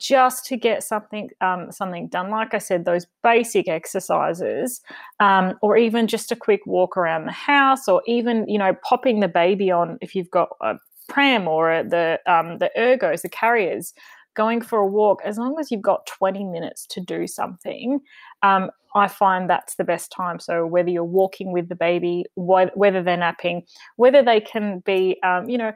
just 0.03 0.45
to 0.45 0.57
get 0.57 0.83
something 0.83 1.29
um, 1.39 1.71
something 1.71 2.07
done 2.09 2.29
like 2.29 2.53
i 2.53 2.57
said 2.57 2.83
those 2.83 3.07
basic 3.23 3.69
exercises 3.69 4.81
um, 5.21 5.53
or 5.61 5.77
even 5.77 6.07
just 6.07 6.31
a 6.31 6.35
quick 6.35 6.59
walk 6.65 6.97
around 6.97 7.25
the 7.25 7.31
house 7.31 7.87
or 7.87 8.03
even 8.05 8.45
you 8.47 8.57
know 8.57 8.75
popping 8.83 9.21
the 9.21 9.27
baby 9.29 9.71
on 9.71 9.97
if 10.01 10.13
you've 10.13 10.29
got 10.29 10.49
a 10.61 10.75
pram 11.07 11.47
or 11.47 11.83
the 11.83 12.19
um, 12.27 12.57
the 12.57 12.69
ergos 12.77 13.21
the 13.21 13.29
carriers 13.29 13.93
going 14.35 14.61
for 14.61 14.79
a 14.79 14.87
walk, 14.87 15.21
as 15.23 15.37
long 15.37 15.59
as 15.59 15.71
you've 15.71 15.81
got 15.81 16.05
20 16.07 16.43
minutes 16.45 16.85
to 16.87 16.99
do 16.99 17.27
something, 17.27 17.99
um, 18.41 18.71
I 18.95 19.07
find 19.07 19.49
that's 19.49 19.75
the 19.75 19.83
best 19.83 20.11
time. 20.11 20.39
So 20.39 20.65
whether 20.65 20.89
you're 20.89 21.03
walking 21.03 21.51
with 21.51 21.69
the 21.69 21.75
baby, 21.75 22.25
wh- 22.35 22.75
whether 22.75 23.01
they're 23.01 23.17
napping, 23.17 23.63
whether 23.95 24.21
they 24.21 24.39
can 24.39 24.79
be, 24.85 25.17
um, 25.23 25.49
you 25.49 25.57
know, 25.57 25.71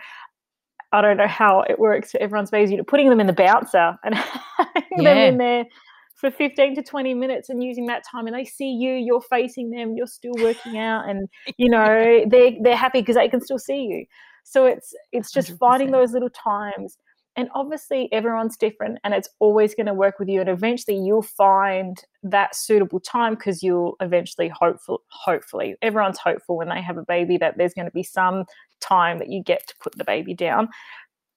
I 0.91 1.01
don't 1.01 1.17
know 1.17 1.27
how 1.27 1.63
it 1.70 1.79
works 1.79 2.12
for 2.12 2.22
everyone's 2.22 2.50
babies, 2.50 2.72
you 2.72 2.77
know, 2.77 2.84
putting 2.84 3.10
them 3.10 3.20
in 3.20 3.27
the 3.27 3.34
bouncer 3.34 3.98
and 4.03 4.15
having 4.58 4.84
yeah. 4.98 5.13
them 5.13 5.17
in 5.17 5.38
there 5.38 5.65
for 6.15 6.32
15 6.32 6.75
to 6.75 6.84
20 6.84 7.13
minutes 7.13 7.50
and 7.50 7.63
using 7.63 7.86
that 7.88 8.03
time 8.10 8.25
and 8.25 8.36
they 8.36 8.44
see 8.44 8.72
you 8.72 8.94
you're 8.94 9.22
facing 9.22 9.70
them 9.70 9.94
you're 9.96 10.08
still 10.08 10.34
working 10.39 10.75
out 10.75 11.08
and 11.08 11.29
you 11.58 11.70
know 11.70 12.25
they're 12.27 12.53
they're 12.63 12.75
happy 12.75 13.01
because 13.01 13.15
they 13.15 13.29
can 13.29 13.39
still 13.39 13.60
see 13.60 13.84
you 13.84 14.03
so 14.44 14.65
it's 14.65 14.96
it's 15.12 15.32
just 15.32 15.51
100%. 15.51 15.58
finding 15.60 15.91
those 15.91 16.13
little 16.13 16.32
times 16.32 16.98
and 17.38 17.50
obviously, 17.53 18.12
everyone's 18.12 18.58
different 18.58 18.98
and 19.03 19.13
it's 19.13 19.29
always 19.39 19.75
going 19.75 19.86
to 19.86 19.94
work 19.94 20.17
with 20.17 20.27
you. 20.27 20.41
And 20.41 20.50
eventually, 20.50 20.98
you'll 20.98 21.22
find 21.22 21.96
that 22.24 22.56
suitable 22.56 23.00
time 23.00 23.36
because 23.36 23.62
you'll 23.62 23.96
eventually, 24.01 24.50
hopeful, 24.50 25.03
hopefully, 25.10 25.75
everyone's 25.84 26.17
hopeful 26.17 26.58
when 26.58 26.70
they 26.70 26.82
have 26.82 26.98
a 26.98 27.03
baby 27.03 27.38
that 27.38 27.56
there's 27.56 27.75
going 27.75 27.86
to 27.86 27.91
be 27.91 28.01
some 28.01 28.46
time 28.79 29.19
that 29.19 29.29
you 29.29 29.43
get 29.43 29.67
to 29.67 29.75
put 29.81 29.98
the 29.98 30.03
baby 30.03 30.34
down. 30.34 30.69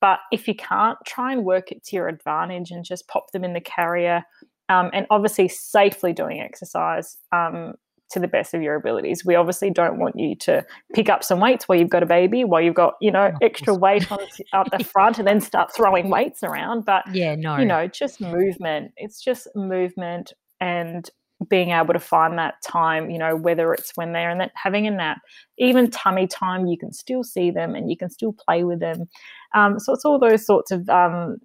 But 0.00 0.20
if 0.32 0.48
you 0.48 0.54
can't, 0.54 0.98
try 1.06 1.32
and 1.32 1.44
work 1.44 1.70
it 1.72 1.84
to 1.84 1.96
your 1.96 2.08
advantage 2.08 2.70
and 2.70 2.84
just 2.84 3.06
pop 3.08 3.30
them 3.32 3.44
in 3.44 3.52
the 3.52 3.60
carrier. 3.60 4.24
Um, 4.68 4.90
and 4.92 5.06
obviously, 5.10 5.48
safely 5.48 6.12
doing 6.12 6.40
exercise. 6.40 7.18
Um, 7.32 7.74
to 8.10 8.18
the 8.18 8.28
best 8.28 8.54
of 8.54 8.62
your 8.62 8.74
abilities. 8.74 9.24
We 9.24 9.36
obviously 9.36 9.70
don't 9.70 9.98
want 9.98 10.18
you 10.18 10.34
to 10.36 10.64
pick 10.94 11.08
up 11.08 11.22
some 11.22 11.40
weights 11.40 11.68
while 11.68 11.78
you've 11.78 11.90
got 11.90 12.02
a 12.02 12.06
baby, 12.06 12.44
while 12.44 12.60
you've 12.60 12.74
got, 12.74 12.94
you 13.00 13.10
know, 13.10 13.32
extra 13.40 13.74
weight 13.74 14.10
on 14.10 14.18
up 14.52 14.70
the 14.76 14.84
front 14.92 15.18
and 15.18 15.26
then 15.26 15.40
start 15.40 15.74
throwing 15.74 16.10
weights 16.10 16.42
around. 16.42 16.84
But 16.84 17.04
yeah, 17.12 17.36
no. 17.36 17.56
You 17.56 17.66
know, 17.66 17.86
just 17.86 18.20
movement. 18.20 18.92
It's 18.96 19.22
just 19.22 19.46
movement 19.54 20.32
and 20.60 21.08
being 21.48 21.70
able 21.70 21.94
to 21.94 22.00
find 22.00 22.38
that 22.38 22.62
time, 22.62 23.10
you 23.10 23.18
know, 23.18 23.34
whether 23.34 23.72
it's 23.72 23.92
when 23.94 24.12
they're 24.12 24.30
in 24.30 24.38
that 24.38 24.52
having 24.54 24.86
a 24.86 24.90
nap, 24.90 25.18
even 25.58 25.90
tummy 25.90 26.26
time, 26.26 26.66
you 26.66 26.76
can 26.76 26.92
still 26.92 27.24
see 27.24 27.50
them 27.50 27.74
and 27.74 27.90
you 27.90 27.96
can 27.96 28.10
still 28.10 28.32
play 28.32 28.64
with 28.64 28.80
them. 28.80 29.08
Um, 29.54 29.78
so 29.78 29.92
it's 29.92 30.04
all 30.04 30.18
those 30.18 30.44
sorts 30.44 30.70
of 30.70 30.88
um, 30.88 31.38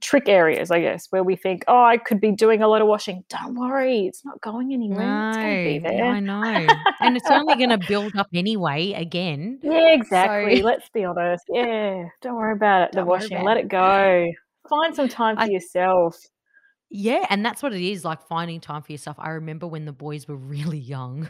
trick 0.00 0.28
areas, 0.28 0.70
I 0.70 0.80
guess, 0.80 1.06
where 1.10 1.22
we 1.22 1.36
think, 1.36 1.64
oh, 1.68 1.82
I 1.82 1.96
could 1.96 2.20
be 2.20 2.32
doing 2.32 2.62
a 2.62 2.68
lot 2.68 2.82
of 2.82 2.88
washing. 2.88 3.24
Don't 3.28 3.54
worry, 3.54 4.06
it's 4.06 4.24
not 4.24 4.40
going 4.40 4.72
anywhere. 4.72 5.06
No, 5.06 5.28
it's 5.30 5.38
going 5.38 5.64
to 5.64 5.70
be 5.70 5.78
there. 5.78 6.04
I 6.04 6.20
know. 6.20 6.66
and 7.00 7.16
it's 7.16 7.30
only 7.30 7.54
going 7.54 7.70
to 7.70 7.78
build 7.78 8.14
up 8.16 8.28
anyway 8.34 8.92
again. 8.92 9.58
Yeah, 9.62 9.94
exactly. 9.94 10.58
So... 10.58 10.66
Let's 10.66 10.88
be 10.90 11.04
honest. 11.04 11.44
Yeah, 11.48 12.04
don't 12.20 12.36
worry 12.36 12.52
about 12.52 12.82
it. 12.82 12.92
Don't 12.92 13.04
the 13.04 13.10
washing, 13.10 13.42
let 13.42 13.56
it 13.56 13.68
go. 13.68 14.30
Find 14.68 14.94
some 14.94 15.08
time 15.08 15.36
for 15.36 15.42
I... 15.42 15.46
yourself. 15.46 16.18
Yeah, 16.96 17.26
and 17.28 17.44
that's 17.44 17.60
what 17.60 17.74
it 17.74 17.82
is 17.82 18.04
like 18.04 18.22
finding 18.28 18.60
time 18.60 18.80
for 18.82 18.92
yourself. 18.92 19.16
I 19.18 19.30
remember 19.30 19.66
when 19.66 19.84
the 19.84 19.92
boys 19.92 20.28
were 20.28 20.36
really 20.54 20.78
young 20.78 21.28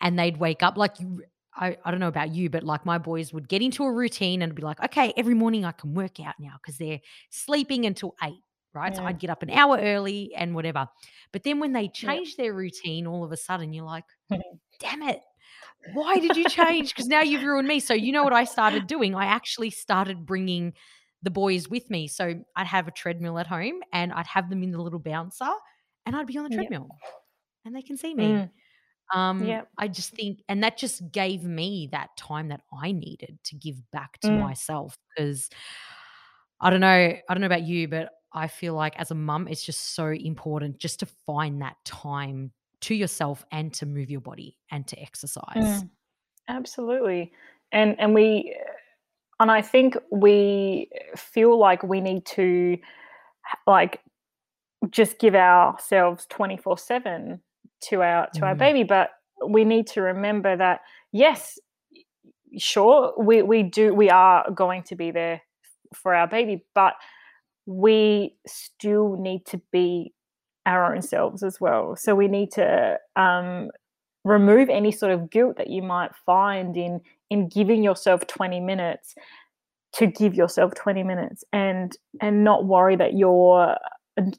and 0.00 0.16
they'd 0.16 0.36
wake 0.36 0.62
up 0.62 0.76
like 0.76 1.00
you 1.00 1.24
I, 1.54 1.76
I 1.84 1.90
don't 1.90 2.00
know 2.00 2.08
about 2.08 2.32
you, 2.32 2.48
but 2.48 2.62
like 2.62 2.86
my 2.86 2.98
boys 2.98 3.32
would 3.32 3.48
get 3.48 3.60
into 3.60 3.84
a 3.84 3.92
routine 3.92 4.40
and 4.40 4.54
be 4.54 4.62
like, 4.62 4.82
okay, 4.82 5.12
every 5.16 5.34
morning 5.34 5.64
I 5.64 5.72
can 5.72 5.92
work 5.92 6.18
out 6.20 6.36
now 6.38 6.54
because 6.62 6.78
they're 6.78 7.00
sleeping 7.30 7.84
until 7.84 8.14
eight, 8.22 8.40
right? 8.72 8.92
Yeah. 8.92 9.00
So 9.00 9.04
I'd 9.04 9.18
get 9.18 9.28
up 9.28 9.42
an 9.42 9.50
hour 9.50 9.76
early 9.76 10.32
and 10.34 10.54
whatever. 10.54 10.88
But 11.30 11.42
then 11.42 11.58
when 11.60 11.72
they 11.72 11.88
change 11.88 12.36
yeah. 12.38 12.44
their 12.44 12.54
routine, 12.54 13.06
all 13.06 13.22
of 13.22 13.32
a 13.32 13.36
sudden 13.36 13.74
you're 13.74 13.84
like, 13.84 14.04
damn 14.80 15.02
it. 15.02 15.20
Why 15.92 16.20
did 16.20 16.36
you 16.36 16.48
change? 16.48 16.94
Because 16.94 17.08
now 17.08 17.20
you've 17.20 17.42
ruined 17.42 17.68
me. 17.68 17.80
So, 17.80 17.92
you 17.92 18.12
know 18.12 18.22
what 18.22 18.32
I 18.32 18.44
started 18.44 18.86
doing? 18.86 19.14
I 19.14 19.26
actually 19.26 19.70
started 19.70 20.24
bringing 20.24 20.72
the 21.22 21.30
boys 21.30 21.68
with 21.68 21.88
me. 21.90 22.08
So, 22.08 22.34
I'd 22.56 22.66
have 22.66 22.88
a 22.88 22.92
treadmill 22.92 23.38
at 23.38 23.46
home 23.46 23.80
and 23.92 24.12
I'd 24.12 24.26
have 24.26 24.50
them 24.50 24.62
in 24.62 24.70
the 24.70 24.80
little 24.80 24.98
bouncer 24.98 25.50
and 26.06 26.16
I'd 26.16 26.26
be 26.26 26.36
on 26.38 26.48
the 26.48 26.54
treadmill 26.54 26.88
and 27.64 27.74
they 27.74 27.82
can 27.82 27.96
see 27.96 28.14
me. 28.14 28.24
Mm. 28.24 28.50
Um, 29.14 29.44
yeah. 29.44 29.62
I 29.78 29.88
just 29.88 30.10
think, 30.12 30.40
and 30.48 30.62
that 30.64 30.78
just 30.78 31.12
gave 31.12 31.44
me 31.44 31.88
that 31.92 32.16
time 32.16 32.48
that 32.48 32.62
I 32.72 32.92
needed 32.92 33.38
to 33.44 33.56
give 33.56 33.76
back 33.90 34.18
to 34.20 34.28
mm. 34.28 34.40
myself 34.40 34.96
because 35.14 35.50
I 36.60 36.70
don't 36.70 36.80
know, 36.80 36.88
I 36.88 37.22
don't 37.28 37.40
know 37.40 37.46
about 37.46 37.62
you, 37.62 37.88
but 37.88 38.10
I 38.32 38.48
feel 38.48 38.74
like 38.74 38.98
as 38.98 39.10
a 39.10 39.14
mum, 39.14 39.48
it's 39.48 39.62
just 39.62 39.94
so 39.94 40.06
important 40.08 40.78
just 40.78 41.00
to 41.00 41.06
find 41.26 41.60
that 41.60 41.76
time 41.84 42.52
to 42.82 42.94
yourself 42.94 43.44
and 43.52 43.72
to 43.74 43.86
move 43.86 44.10
your 44.10 44.20
body 44.20 44.56
and 44.70 44.86
to 44.88 45.00
exercise. 45.00 45.42
Mm. 45.56 45.90
Absolutely. 46.48 47.32
And 47.70 47.98
and 47.98 48.14
we 48.14 48.56
and 49.42 49.50
I 49.50 49.60
think 49.60 49.96
we 50.10 50.88
feel 51.16 51.58
like 51.58 51.82
we 51.82 52.00
need 52.00 52.24
to 52.26 52.78
like 53.66 54.00
just 54.88 55.18
give 55.18 55.34
ourselves 55.34 56.26
24/7 56.30 57.40
to 57.82 58.02
our 58.02 58.28
to 58.34 58.40
mm. 58.40 58.46
our 58.46 58.54
baby 58.54 58.84
but 58.84 59.10
we 59.46 59.64
need 59.64 59.88
to 59.88 60.00
remember 60.00 60.56
that 60.56 60.80
yes 61.10 61.58
sure 62.56 63.12
we 63.18 63.42
we 63.42 63.64
do 63.64 63.92
we 63.92 64.08
are 64.08 64.48
going 64.52 64.84
to 64.84 64.94
be 64.94 65.10
there 65.10 65.42
for 65.92 66.14
our 66.14 66.28
baby 66.28 66.64
but 66.74 66.94
we 67.66 68.36
still 68.46 69.16
need 69.16 69.44
to 69.46 69.60
be 69.72 70.12
our 70.66 70.94
own 70.94 71.02
selves 71.02 71.42
as 71.42 71.60
well 71.60 71.96
so 71.96 72.14
we 72.14 72.28
need 72.28 72.52
to 72.52 72.96
um, 73.16 73.68
remove 74.24 74.68
any 74.68 74.92
sort 74.92 75.10
of 75.10 75.30
guilt 75.30 75.56
that 75.56 75.70
you 75.70 75.82
might 75.82 76.12
find 76.24 76.76
in 76.76 77.00
in 77.32 77.48
giving 77.48 77.82
yourself 77.82 78.26
20 78.26 78.60
minutes 78.60 79.14
to 79.94 80.06
give 80.06 80.34
yourself 80.34 80.74
20 80.74 81.02
minutes 81.02 81.42
and 81.52 81.96
and 82.20 82.44
not 82.44 82.66
worry 82.66 82.94
that 82.94 83.14
you're 83.14 83.74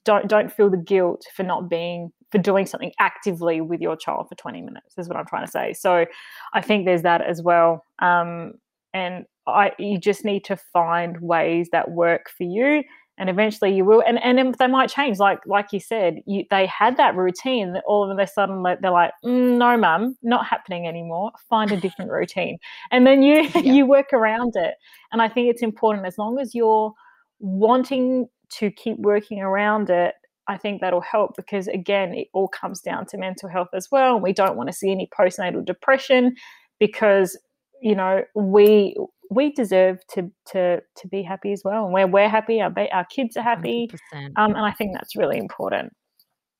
don't 0.06 0.28
don't 0.28 0.54
feel 0.54 0.70
the 0.70 0.78
guilt 0.78 1.26
for 1.36 1.42
not 1.42 1.70
being 1.70 2.12
for 2.32 2.38
doing 2.38 2.68
something 2.68 2.92
actively 3.00 3.62
with 3.62 3.82
your 3.82 3.96
child 3.96 4.28
for 4.30 4.36
20 4.36 4.62
minutes 4.62 4.94
is 4.98 5.08
what 5.08 5.18
i'm 5.18 5.26
trying 5.26 5.46
to 5.46 5.52
say. 5.52 5.74
So 5.74 6.06
i 6.54 6.62
think 6.62 6.86
there's 6.86 7.02
that 7.02 7.22
as 7.22 7.42
well 7.42 7.84
um, 8.00 8.54
and 8.94 9.26
i 9.48 9.72
you 9.80 9.98
just 9.98 10.24
need 10.24 10.44
to 10.46 10.56
find 10.56 11.20
ways 11.20 11.70
that 11.72 11.90
work 11.90 12.30
for 12.38 12.44
you 12.44 12.84
and 13.18 13.30
eventually 13.30 13.74
you 13.76 13.86
will 13.86 14.02
and 14.06 14.22
and 14.24 14.56
they 14.56 14.68
might 14.68 14.90
change 14.90 15.20
like 15.20 15.40
like 15.46 15.72
you 15.72 15.80
said 15.80 16.22
you, 16.26 16.44
they 16.50 16.66
had 16.66 16.98
that 16.98 17.16
routine 17.16 17.74
that 17.74 17.84
all 17.86 18.10
of 18.10 18.18
a 18.18 18.28
sudden 18.28 18.64
they're 18.64 18.92
like 18.92 19.12
mm, 19.24 19.58
no 19.58 19.78
mum 19.78 20.18
not 20.24 20.46
happening 20.46 20.88
anymore 20.88 21.32
find 21.50 21.72
a 21.72 21.78
different 21.78 22.12
routine 22.12 22.58
and 22.92 23.06
then 23.06 23.22
you 23.22 23.44
yeah. 23.56 23.62
you 23.62 23.86
work 23.86 24.14
around 24.14 24.54
it 24.56 24.76
and 25.12 25.22
i 25.22 25.28
think 25.28 25.50
it's 25.50 25.62
important 25.62 26.06
as 26.06 26.18
long 26.18 26.40
as 26.40 26.56
you're 26.56 26.92
wanting 27.40 28.28
to 28.50 28.72
keep 28.72 28.98
working 28.98 29.42
around 29.42 29.90
it 29.90 30.16
I 30.48 30.58
think 30.58 30.82
that'll 30.82 31.02
help 31.02 31.36
because 31.36 31.68
again, 31.68 32.14
it 32.14 32.28
all 32.34 32.48
comes 32.48 32.82
down 32.82 33.06
to 33.08 33.18
mental 33.18 33.50
health 33.50 33.70
as 33.74 33.90
well. 33.92 34.20
We 34.20 34.34
don't 34.34 34.58
want 34.58 34.68
to 34.68 34.74
see 34.74 34.92
any 34.92 35.10
postnatal 35.18 35.64
depression 35.64 36.36
because 36.80 37.38
you 37.82 37.96
know 37.96 38.24
we 38.36 38.96
we 39.36 39.52
deserve 39.52 40.00
to 40.14 40.32
to 40.48 40.82
to 40.98 41.08
be 41.08 41.24
happy 41.24 41.52
as 41.54 41.62
well. 41.66 41.86
And 41.86 41.94
where 41.94 42.08
we're 42.08 42.30
happy, 42.30 42.62
our 42.62 42.74
our 42.92 43.06
kids 43.06 43.38
are 43.38 43.44
happy, 43.44 43.90
um, 44.36 44.56
and 44.56 44.58
I 44.66 44.72
think 44.72 44.94
that's 44.94 45.16
really 45.16 45.38
important. 45.38 45.94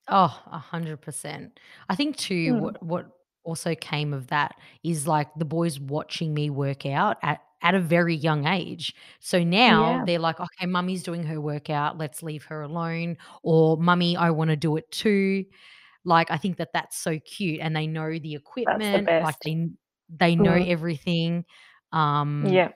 Oh, 0.10 0.38
a 0.52 0.58
hundred 0.60 1.02
percent. 1.02 1.60
I 1.90 1.96
think 1.96 2.18
too. 2.18 2.54
Mm. 2.54 2.60
What 2.62 2.84
what 2.84 3.06
also 3.46 3.76
came 3.76 4.14
of 4.14 4.28
that 4.28 4.56
is 4.84 5.08
like 5.08 5.28
the 5.38 5.46
boys 5.46 5.80
watching 5.80 6.34
me 6.34 6.50
work 6.50 6.86
out 6.86 7.18
at 7.24 7.42
at 7.62 7.76
a 7.76 7.80
very 7.80 8.16
young 8.16 8.46
age. 8.46 8.94
So 9.22 9.42
now 9.44 10.00
Yeah. 10.00 10.04
they're 10.06 10.20
like, 10.20 10.40
okay, 10.42 10.66
mummy's 10.66 11.04
doing 11.04 11.24
her 11.24 11.40
workout. 11.40 11.98
Let's 11.98 12.22
leave 12.22 12.44
her 12.46 12.62
alone. 12.62 13.16
Or 13.42 13.78
mummy, 13.78 14.18
I 14.18 14.32
want 14.32 14.50
to 14.50 14.58
do 14.58 14.76
it 14.76 14.92
too. 14.92 15.46
Like, 16.04 16.30
I 16.30 16.36
think 16.38 16.58
that 16.58 16.74
that's 16.74 16.98
so 16.98 17.20
cute. 17.20 17.62
And 17.62 17.74
they 17.74 17.88
know 17.88 18.10
the 18.12 18.20
That's 18.20 18.24
the 18.24 18.36
equipment, 18.36 19.08
like, 19.22 19.36
they, 19.46 19.70
they 20.10 20.36
know 20.36 20.60
Mm. 20.60 20.68
everything. 20.68 21.46
Um, 21.94 22.44
Yeah. 22.46 22.70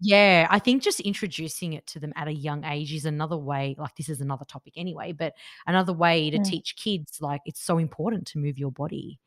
yeah, 0.00 0.46
I 0.50 0.58
think 0.58 0.82
just 0.82 1.00
introducing 1.00 1.74
it 1.74 1.86
to 1.88 2.00
them 2.00 2.12
at 2.16 2.28
a 2.28 2.32
young 2.32 2.64
age 2.64 2.94
is 2.94 3.04
another 3.04 3.36
way. 3.36 3.74
Like, 3.78 3.96
this 3.96 4.08
is 4.08 4.20
another 4.22 4.46
topic 4.46 4.72
anyway, 4.76 5.12
but 5.12 5.34
another 5.66 5.92
way 5.92 6.30
to 6.30 6.38
Mm. 6.38 6.44
teach 6.44 6.76
kids, 6.76 7.20
like, 7.20 7.42
it's 7.44 7.60
so 7.62 7.76
important 7.78 8.26
to 8.28 8.38
move 8.38 8.58
your 8.58 8.72
body 8.72 9.18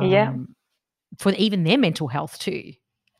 Yeah. 0.00 0.30
um, 0.30 0.56
for 1.18 1.32
even 1.34 1.64
their 1.64 1.78
mental 1.78 2.08
health 2.08 2.38
too, 2.38 2.72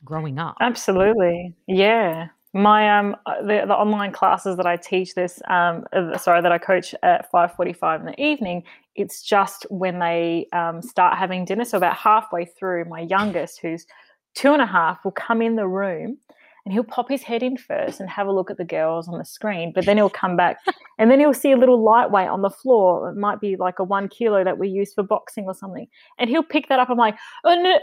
growing 0.03 0.39
up. 0.39 0.57
Absolutely. 0.59 1.53
Yeah. 1.67 2.27
My 2.53 2.99
um 2.99 3.15
uh, 3.25 3.41
the, 3.41 3.63
the 3.65 3.73
online 3.73 4.11
classes 4.11 4.57
that 4.57 4.65
I 4.65 4.75
teach 4.75 5.15
this 5.15 5.41
um 5.47 5.85
uh, 5.93 6.17
sorry 6.17 6.41
that 6.41 6.51
I 6.51 6.57
coach 6.57 6.93
at 7.01 7.31
5:45 7.31 8.01
in 8.01 8.05
the 8.07 8.21
evening 8.21 8.63
it's 8.95 9.21
just 9.23 9.65
when 9.69 9.99
they 9.99 10.47
um, 10.51 10.81
start 10.81 11.17
having 11.17 11.45
dinner 11.45 11.63
so 11.63 11.77
about 11.77 11.95
halfway 11.95 12.43
through 12.43 12.83
my 12.85 12.99
youngest 12.99 13.61
who's 13.61 13.85
two 14.33 14.53
and 14.53 14.61
a 14.61 14.65
half 14.65 15.03
will 15.03 15.11
come 15.11 15.41
in 15.41 15.55
the 15.55 15.67
room 15.67 16.17
and 16.65 16.73
he'll 16.73 16.83
pop 16.83 17.09
his 17.09 17.23
head 17.23 17.41
in 17.41 17.57
first 17.57 17.99
and 17.99 18.09
have 18.09 18.27
a 18.27 18.31
look 18.31 18.51
at 18.51 18.57
the 18.57 18.63
girls 18.65 19.07
on 19.07 19.17
the 19.17 19.25
screen 19.25 19.71
but 19.73 19.85
then 19.85 19.97
he'll 19.97 20.09
come 20.09 20.35
back 20.35 20.57
and 20.99 21.09
then 21.09 21.19
he'll 21.19 21.33
see 21.33 21.51
a 21.51 21.57
little 21.57 21.81
lightweight 21.81 22.29
on 22.29 22.41
the 22.41 22.49
floor 22.49 23.09
it 23.09 23.15
might 23.15 23.39
be 23.39 23.55
like 23.55 23.79
a 23.79 23.83
one 23.83 24.07
kilo 24.07 24.43
that 24.43 24.57
we 24.57 24.67
use 24.67 24.93
for 24.93 25.03
boxing 25.03 25.45
or 25.45 25.53
something 25.53 25.87
and 26.19 26.29
he'll 26.29 26.43
pick 26.43 26.67
that 26.69 26.79
up 26.79 26.89
i'm 26.89 26.97
like 26.97 27.17
oh 27.45 27.55
no 27.55 27.79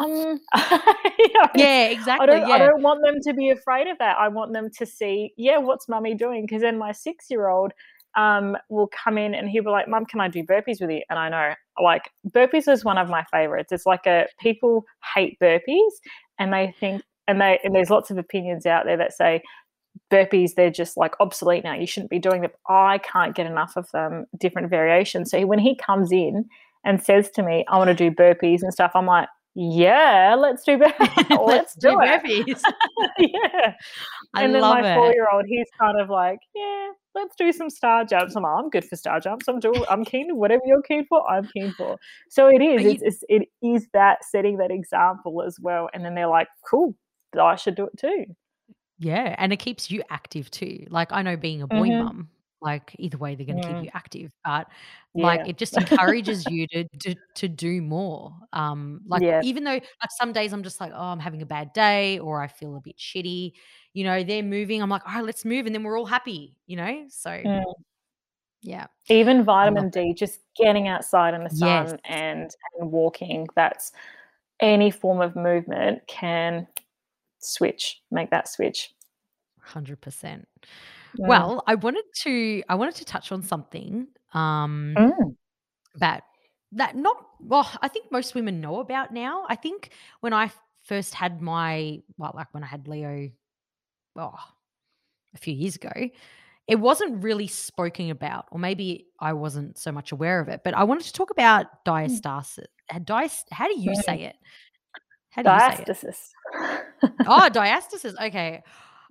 um, 0.00 0.08
you 1.18 1.28
know, 1.34 1.48
Yeah, 1.54 1.88
I 1.88 1.88
exactly. 1.92 2.26
don't, 2.26 2.44
I 2.44 2.58
don't 2.58 2.82
want 2.82 3.02
them 3.02 3.16
to 3.20 3.34
be 3.34 3.50
afraid 3.50 3.86
of 3.86 3.98
that. 3.98 4.16
I 4.18 4.28
want 4.28 4.52
them 4.54 4.70
to 4.78 4.86
see, 4.86 5.34
yeah, 5.36 5.58
what's 5.58 5.90
mummy 5.90 6.14
doing? 6.14 6.46
Because 6.46 6.62
then 6.62 6.78
my 6.78 6.92
six 6.92 7.26
year 7.28 7.48
old 7.48 7.72
um, 8.16 8.56
will 8.68 8.88
come 8.88 9.18
in 9.18 9.34
and 9.34 9.48
he'll 9.48 9.64
be 9.64 9.70
like, 9.70 9.88
Mum, 9.88 10.06
can 10.06 10.20
I 10.20 10.28
do 10.28 10.42
burpees 10.42 10.80
with 10.80 10.90
you? 10.90 11.02
And 11.08 11.18
I 11.18 11.28
know, 11.28 11.54
like, 11.82 12.10
burpees 12.28 12.70
is 12.70 12.84
one 12.84 12.98
of 12.98 13.08
my 13.08 13.24
favorites. 13.32 13.72
It's 13.72 13.86
like 13.86 14.06
a 14.06 14.26
people 14.40 14.84
hate 15.14 15.38
burpees 15.40 15.90
and 16.38 16.52
they 16.52 16.74
think, 16.80 17.02
and 17.28 17.40
they, 17.40 17.58
and 17.62 17.74
there's 17.74 17.90
lots 17.90 18.10
of 18.10 18.18
opinions 18.18 18.66
out 18.66 18.84
there 18.84 18.96
that 18.96 19.12
say 19.12 19.42
burpees, 20.10 20.54
they're 20.54 20.70
just 20.70 20.96
like 20.96 21.14
obsolete 21.20 21.64
now. 21.64 21.74
You 21.74 21.86
shouldn't 21.86 22.10
be 22.10 22.18
doing 22.18 22.42
them. 22.42 22.50
I 22.68 22.98
can't 22.98 23.34
get 23.34 23.46
enough 23.46 23.76
of 23.76 23.90
them, 23.92 24.26
different 24.38 24.70
variations. 24.70 25.30
So 25.30 25.46
when 25.46 25.58
he 25.58 25.76
comes 25.76 26.12
in 26.12 26.44
and 26.84 27.02
says 27.02 27.30
to 27.30 27.42
me, 27.42 27.64
I 27.68 27.78
want 27.78 27.88
to 27.88 27.94
do 27.94 28.10
burpees 28.10 28.62
and 28.62 28.72
stuff, 28.72 28.92
I'm 28.94 29.06
like, 29.06 29.28
yeah, 29.54 30.36
let's 30.38 30.64
do 30.64 30.78
burpees. 30.78 31.38
let's, 31.46 31.74
do, 31.74 32.00
it. 32.00 32.22
burpees. 32.22 32.60
yeah. 33.18 33.74
I 34.34 34.44
and 34.44 34.54
then 34.54 34.62
love 34.62 34.80
my 34.80 34.92
it. 34.92 34.94
four 34.96 35.12
year 35.12 35.26
old, 35.32 35.44
he's 35.46 35.68
kind 35.78 36.00
of 36.00 36.08
like, 36.08 36.38
yeah, 36.54 36.90
let's 37.14 37.34
do 37.36 37.52
some 37.52 37.68
star 37.70 38.04
jumps. 38.04 38.36
I'm 38.36 38.44
I'm 38.44 38.70
good 38.70 38.84
for 38.84 38.96
star 38.96 39.18
jumps. 39.20 39.48
I'm 39.48 39.58
doing, 39.58 39.82
I'm 39.90 40.04
keen. 40.04 40.36
Whatever 40.36 40.62
you're 40.66 40.82
keen 40.82 41.04
for, 41.06 41.28
I'm 41.28 41.46
keen 41.48 41.72
for. 41.72 41.96
So 42.28 42.46
it 42.48 42.62
is. 42.62 42.82
You- 42.82 42.90
It's, 42.90 43.02
it's, 43.02 43.24
it 43.28 43.48
is 43.66 43.86
that 43.92 44.24
setting 44.24 44.58
that 44.58 44.70
example 44.70 45.42
as 45.42 45.58
well. 45.60 45.88
And 45.92 46.04
then 46.04 46.14
they're 46.14 46.26
like, 46.28 46.48
cool, 46.68 46.94
I 47.38 47.56
should 47.56 47.74
do 47.74 47.86
it 47.86 47.96
too. 47.98 48.26
Yeah, 48.98 49.34
and 49.38 49.52
it 49.52 49.56
keeps 49.58 49.90
you 49.90 50.02
active 50.10 50.50
too. 50.50 50.86
Like 50.90 51.10
I 51.10 51.22
know 51.22 51.36
being 51.36 51.62
a 51.62 51.66
boy 51.66 51.88
Mhm. 51.88 52.04
mum, 52.04 52.28
like 52.62 52.94
either 52.98 53.16
way 53.16 53.34
they're 53.34 53.46
going 53.46 53.60
to 53.60 53.66
keep 53.66 53.76
mm. 53.76 53.84
you 53.84 53.90
active 53.94 54.32
but 54.44 54.68
yeah. 55.14 55.26
like 55.26 55.48
it 55.48 55.56
just 55.56 55.76
encourages 55.90 56.44
you 56.46 56.66
to, 56.68 56.84
to 56.98 57.14
to 57.34 57.48
do 57.48 57.80
more 57.80 58.34
um 58.52 59.00
like 59.06 59.22
yeah. 59.22 59.40
even 59.42 59.64
though 59.64 59.72
like 59.72 60.10
some 60.18 60.32
days 60.32 60.52
i'm 60.52 60.62
just 60.62 60.80
like 60.80 60.92
oh 60.94 61.06
i'm 61.06 61.18
having 61.18 61.42
a 61.42 61.46
bad 61.46 61.72
day 61.72 62.18
or 62.18 62.42
i 62.42 62.46
feel 62.46 62.76
a 62.76 62.80
bit 62.80 62.96
shitty 62.96 63.52
you 63.92 64.04
know 64.04 64.22
they're 64.22 64.42
moving 64.42 64.82
i'm 64.82 64.90
like 64.90 65.06
all 65.06 65.14
right 65.14 65.24
let's 65.24 65.44
move 65.44 65.66
and 65.66 65.74
then 65.74 65.82
we're 65.82 65.98
all 65.98 66.06
happy 66.06 66.54
you 66.66 66.76
know 66.76 67.04
so 67.08 67.30
mm. 67.30 67.62
yeah 68.62 68.86
even 69.08 69.44
vitamin 69.44 69.90
d 69.90 70.14
just 70.14 70.40
getting 70.56 70.88
outside 70.88 71.34
in 71.34 71.44
the 71.44 71.50
sun 71.50 71.86
yes. 71.86 71.94
and 72.04 72.50
and 72.78 72.90
walking 72.92 73.46
that's 73.56 73.92
any 74.60 74.90
form 74.90 75.20
of 75.20 75.34
movement 75.34 76.00
can 76.06 76.66
switch 77.38 78.02
make 78.10 78.30
that 78.30 78.46
switch 78.48 78.92
100% 79.66 80.44
yeah. 81.16 81.26
Well, 81.28 81.64
I 81.66 81.74
wanted 81.74 82.04
to 82.22 82.62
I 82.68 82.74
wanted 82.74 82.96
to 82.96 83.04
touch 83.04 83.32
on 83.32 83.42
something 83.42 84.08
um 84.32 84.94
mm. 84.96 85.36
that 85.96 86.24
that 86.72 86.96
not 86.96 87.16
well, 87.40 87.70
I 87.82 87.88
think 87.88 88.12
most 88.12 88.34
women 88.34 88.60
know 88.60 88.80
about 88.80 89.12
now. 89.12 89.44
I 89.48 89.56
think 89.56 89.90
when 90.20 90.32
I 90.32 90.50
first 90.84 91.14
had 91.14 91.40
my 91.40 92.00
well, 92.16 92.32
like 92.34 92.52
when 92.52 92.62
I 92.62 92.66
had 92.66 92.86
Leo, 92.86 93.30
oh, 94.16 94.34
a 95.34 95.38
few 95.38 95.54
years 95.54 95.76
ago, 95.76 95.92
it 96.68 96.76
wasn't 96.76 97.22
really 97.22 97.46
spoken 97.48 98.10
about, 98.10 98.46
or 98.52 98.58
maybe 98.58 99.06
I 99.18 99.32
wasn't 99.32 99.78
so 99.78 99.90
much 99.90 100.12
aware 100.12 100.40
of 100.40 100.48
it. 100.48 100.60
But 100.62 100.74
I 100.74 100.84
wanted 100.84 101.04
to 101.06 101.12
talk 101.12 101.30
about 101.30 101.66
hmm. 101.84 101.90
diastasis. 101.90 102.66
Uh, 102.92 102.98
Diast- 102.98 103.48
hmm. 103.48 103.54
how 103.54 103.66
do 103.66 103.78
you 103.78 103.94
say 103.96 104.22
it? 104.22 104.36
How 105.30 105.42
do 105.42 105.48
diastasis. 105.48 106.04
You 106.04 106.12
say 106.12 106.78
it? 107.02 107.12
oh, 107.26 107.48
diastasis. 107.52 108.14
Okay 108.28 108.62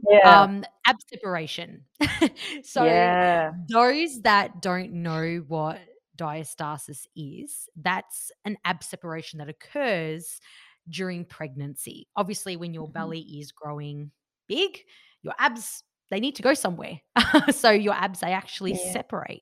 yeah. 0.08 0.48
um 0.48 0.64
ab 0.86 0.96
separation 1.08 1.84
so 2.64 2.84
yeah. 2.86 3.52
those 3.70 4.22
that 4.22 4.62
don't 4.62 4.92
know 4.94 5.44
what 5.48 5.80
diastasis 6.18 7.06
is, 7.16 7.70
that's 7.78 8.32
an 8.46 8.58
ab 8.66 8.84
separation 8.84 9.40
that 9.40 9.50
occurs 9.50 10.40
during 10.90 11.24
pregnancy. 11.26 12.08
Obviously, 12.16 12.58
when 12.58 12.74
your 12.74 12.88
Mhm. 12.88 12.94
belly 12.94 13.20
is 13.22 13.52
growing 13.52 14.12
big, 14.48 14.80
your 15.24 15.34
abs 15.40 15.84
they 16.12 16.20
need 16.20 16.36
to 16.36 16.42
go 16.42 16.54
somewhere. 16.56 17.00
so 17.52 17.70
your 17.70 17.94
abs 17.94 18.20
they 18.22 18.34
actually 18.34 18.74
Yeah. 18.74 18.92
separate. 18.94 19.42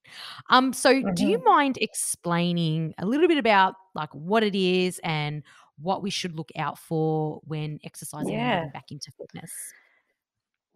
Um 0.50 0.74
so 0.74 1.02
do 1.04 1.26
you 1.26 1.39
mind 1.46 1.78
explaining 1.82 2.93
a 2.98 3.06
little 3.06 3.28
bit 3.28 3.38
about 3.38 3.76
like 3.96 4.10
what 4.13 4.43
it 4.43 4.56
is 4.56 5.00
and 5.04 5.43
what 5.80 6.04
we 6.04 6.10
should 6.10 6.36
look 6.36 6.52
out 6.58 6.78
for 6.80 7.41
when 7.46 7.80
exercising 7.84 8.39
and 8.41 8.41
Yeah. 8.41 8.52
getting 8.52 8.70
back 8.70 8.91
into 8.91 9.12
fitness? 9.17 9.74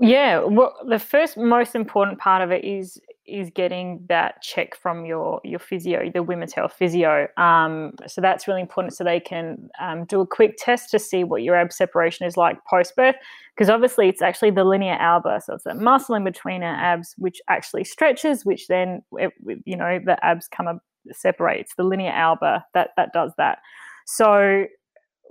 Yeah, 0.02 0.44
well, 0.46 0.76
the 0.88 0.98
first 0.98 1.38
most 1.38 1.76
important 1.76 2.18
part 2.18 2.42
of 2.42 2.52
it 2.52 2.66
is 2.66 3.00
is 3.28 3.52
getting 3.52 4.04
that 4.10 4.42
check 4.42 4.76
from 4.76 5.06
your 5.06 5.40
your 5.44 5.60
physio, 5.60 6.10
the 6.12 6.24
women's 6.24 6.54
health 6.54 6.74
physio. 6.74 7.28
Um, 7.38 7.94
so 8.08 8.20
that's 8.20 8.48
really 8.48 8.62
important. 8.62 8.96
So 8.96 9.04
they 9.04 9.20
can 9.20 9.70
um, 9.80 10.06
do 10.06 10.20
a 10.20 10.26
quick 10.28 10.56
test 10.58 10.90
to 10.92 11.00
see 11.00 11.24
what 11.24 11.44
your 11.44 11.56
ab 11.56 11.72
separation 11.72 12.26
is 12.26 12.36
like 12.36 12.58
post 12.68 12.96
birth, 12.96 13.16
because 13.56 13.70
obviously 13.70 14.10
it's 14.10 14.24
actually 14.24 14.50
the 14.50 14.64
linea 14.64 14.98
alba, 15.00 15.40
so 15.46 15.54
it's 15.54 15.66
that 15.66 15.78
muscle 15.78 16.16
in 16.16 16.24
between 16.24 16.64
our 16.64 16.76
abs 16.76 17.14
which 17.20 17.40
actually 17.48 17.84
stretches, 17.84 18.44
which 18.44 18.68
then 18.68 19.04
it, 19.14 19.32
you 19.66 19.78
know 19.78 20.00
the 20.04 20.18
abs 20.26 20.48
come 20.48 20.68
up 20.68 20.80
separates. 21.12 21.76
The 21.76 21.84
linea 21.84 22.12
alba 22.12 22.66
that 22.74 22.90
that 22.98 23.14
does 23.14 23.34
that. 23.38 23.60
So 24.08 24.66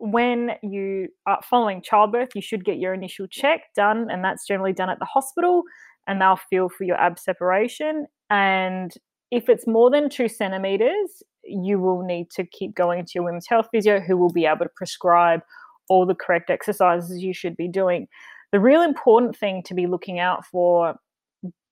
when 0.01 0.53
you 0.63 1.09
are 1.27 1.41
following 1.49 1.83
childbirth, 1.83 2.31
you 2.35 2.43
should 2.43 2.65
get 2.65 2.79
your 2.79 2.95
initial 2.95 3.27
check 3.27 3.61
done, 3.77 4.09
and 4.11 4.25
that's 4.25 4.47
generally 4.47 4.73
done 4.73 4.91
at 4.91 4.99
the 4.99 5.05
hospital, 5.05 5.63
and 6.07 6.21
they'll 6.21 6.41
feel 6.49 6.69
for 6.69 6.85
your 6.85 6.97
ab 6.97 7.19
separation. 7.19 8.07
And 8.31 8.93
if 9.31 9.49
it's 9.49 9.67
more 9.67 9.91
than 9.91 10.09
two 10.09 10.29
centimeters, 10.29 11.23
you 11.45 11.79
will 11.79 12.03
need 12.03 12.31
to 12.31 12.45
keep 12.45 12.75
going 12.75 13.05
to 13.05 13.11
your 13.15 13.25
women's 13.25 13.47
health 13.47 13.69
physio, 13.71 14.01
who 14.01 14.17
will 14.17 14.33
be 14.33 14.47
able 14.47 14.65
to 14.65 14.71
prescribe 14.75 15.41
all 15.89 16.07
the 16.07 16.15
correct 16.15 16.51
exercises 16.51 17.23
you 17.23 17.35
should 17.35 17.57
be 17.57 17.69
doing. 17.69 18.09
The 18.53 18.61
real 18.61 18.83
important 18.83 19.37
thing 19.37 19.63
to 19.65 19.75
be 19.75 19.87
looking 19.87 20.19
out 20.19 20.45
for 20.47 20.97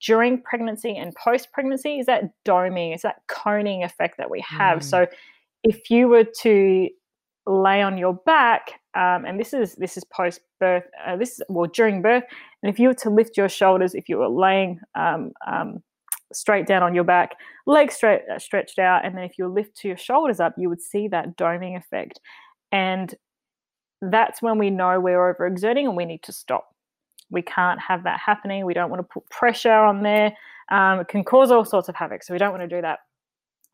during 0.01 0.43
pregnancy 0.43 0.97
and 0.97 1.15
post 1.15 1.51
pregnancy 1.53 1.99
is 1.99 2.07
that 2.07 2.25
doming, 2.47 2.95
is 2.95 3.03
that 3.03 3.17
coning 3.29 3.83
effect 3.83 4.17
that 4.19 4.31
we 4.31 4.45
have. 4.47 4.79
Mm. 4.79 4.85
So 4.85 5.07
if 5.65 5.91
you 5.91 6.09
were 6.09 6.25
to 6.43 6.89
lay 7.49 7.83
on 7.83 7.97
your 7.97 8.15
back, 8.15 8.81
um, 8.95 9.25
and 9.25 9.41
this 9.41 9.53
is 9.53 9.75
this 9.77 9.97
is 9.97 10.05
post 10.05 10.41
birth, 10.61 10.85
uh, 11.07 11.17
this 11.17 11.33
is 11.33 11.43
well 11.49 11.69
during 11.73 12.03
birth, 12.03 12.25
and 12.63 12.71
if 12.71 12.79
you 12.79 12.89
were 12.89 12.95
to 12.95 13.11
lift 13.11 13.37
your 13.37 13.49
shoulders, 13.49 13.95
if 13.95 14.09
you 14.09 14.19
were 14.19 14.29
laying 14.29 14.81
um, 14.95 15.33
um, 15.47 15.83
straight 16.33 16.67
down 16.67 16.83
on 16.83 16.95
your 16.95 17.05
back, 17.05 17.33
legs 17.67 17.95
straight 17.95 18.23
uh, 18.33 18.39
stretched 18.39 18.79
out, 18.79 19.05
and 19.05 19.17
then 19.17 19.25
if 19.25 19.39
you 19.39 19.49
lift 19.49 19.77
to 19.79 19.89
your 19.89 19.97
shoulders 19.97 20.41
up, 20.41 20.55
you 20.59 20.69
would 20.69 20.83
see 20.83 21.09
that 21.09 21.37
doming 21.37 21.77
effect, 21.77 22.21
and 22.71 23.15
that's 24.03 24.43
when 24.43 24.59
we 24.59 24.71
know 24.71 25.01
we're 25.01 25.35
overexerting 25.35 25.85
and 25.85 25.97
we 25.97 26.05
need 26.05 26.23
to 26.23 26.33
stop. 26.33 26.69
We 27.31 27.43
can't 27.43 27.81
have 27.81 28.05
that 28.05 28.21
happening. 28.25 28.65
We 28.65 28.75
don't 28.75 28.91
want 28.91 29.01
to 29.01 29.09
put 29.13 29.29
pressure 29.29 29.73
on 29.73 30.03
there. 30.03 30.35
Um, 30.71 31.01
it 31.01 31.09
can 31.09 31.25
cause 31.25 31.51
all 31.51 31.65
sorts 31.65 31.89
of 31.89 31.97
havoc, 31.97 32.23
so 32.23 32.33
we 32.33 32.39
don't 32.39 32.53
want 32.53 32.69
to 32.69 32.77
do 32.77 32.83
that. 32.83 33.01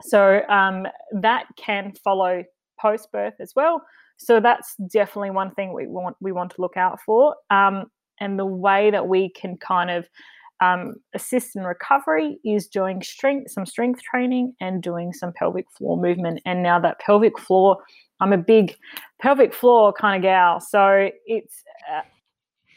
So 0.03 0.41
um, 0.49 0.87
that 1.13 1.47
can 1.57 1.93
follow 2.03 2.45
post 2.85 3.11
birth 3.13 3.35
as 3.41 3.53
well. 3.57 3.83
So 4.17 4.41
that's 4.41 4.77
definitely 4.93 5.31
one 5.31 5.51
thing 5.55 5.73
we 5.73 5.87
want 5.87 6.17
we 6.21 6.33
want 6.33 6.51
to 6.55 6.61
look 6.61 6.77
out 6.77 6.99
for. 7.05 7.35
Um, 7.51 7.77
and 8.21 8.39
the 8.39 8.47
way 8.47 8.91
that 8.91 9.09
we 9.09 9.31
can 9.31 9.57
kind 9.57 9.91
of 9.91 10.09
um, 10.61 10.95
assist 11.15 11.57
in 11.57 11.65
recovery 11.65 12.39
is 12.45 12.69
doing 12.69 13.03
strength, 13.03 13.51
some 13.51 13.67
strength 13.67 14.03
training, 14.03 14.55
and 14.61 14.83
doing 14.83 15.13
some 15.13 15.33
pelvic 15.33 15.67
floor 15.77 15.97
movement. 15.97 16.41
And 16.47 16.63
now 16.63 16.79
that 16.79 17.01
pelvic 17.01 17.39
floor, 17.39 17.79
I'm 18.21 18.33
a 18.33 18.39
big 18.39 18.77
pelvic 19.21 19.53
floor 19.53 19.93
kind 19.93 20.17
of 20.17 20.23
gal, 20.23 20.61
so 20.61 21.09
it's 21.27 21.63
uh, 21.93 22.03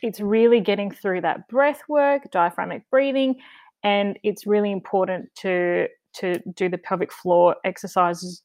it's 0.01 0.19
really 0.19 0.61
getting 0.61 0.91
through 0.91 1.21
that 1.21 1.47
breath 1.47 1.81
work, 1.87 2.23
diaphragmic 2.31 2.83
breathing, 2.89 3.35
and 3.83 4.17
it's 4.23 4.47
really 4.47 4.71
important 4.71 5.29
to 5.41 5.87
to 6.15 6.39
do 6.55 6.67
the 6.67 6.79
pelvic 6.79 7.13
floor 7.13 7.55
exercises 7.63 8.41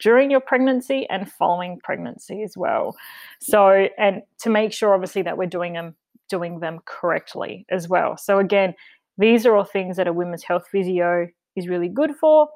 during 0.00 0.30
your 0.30 0.40
pregnancy 0.40 1.06
and 1.08 1.30
following 1.30 1.78
pregnancy 1.82 2.42
as 2.42 2.56
well. 2.56 2.96
So, 3.40 3.88
and 3.98 4.22
to 4.40 4.50
make 4.50 4.72
sure 4.72 4.94
obviously 4.94 5.22
that 5.22 5.38
we're 5.38 5.46
doing 5.46 5.74
them 5.74 5.94
doing 6.28 6.60
them 6.60 6.80
correctly 6.86 7.66
as 7.70 7.88
well. 7.88 8.16
So 8.16 8.38
again, 8.38 8.74
these 9.18 9.46
are 9.46 9.54
all 9.54 9.64
things 9.64 9.96
that 9.96 10.08
a 10.08 10.12
women's 10.12 10.42
health 10.42 10.66
physio 10.70 11.28
is 11.54 11.68
really 11.68 11.88
good 11.88 12.16
for, 12.16 12.48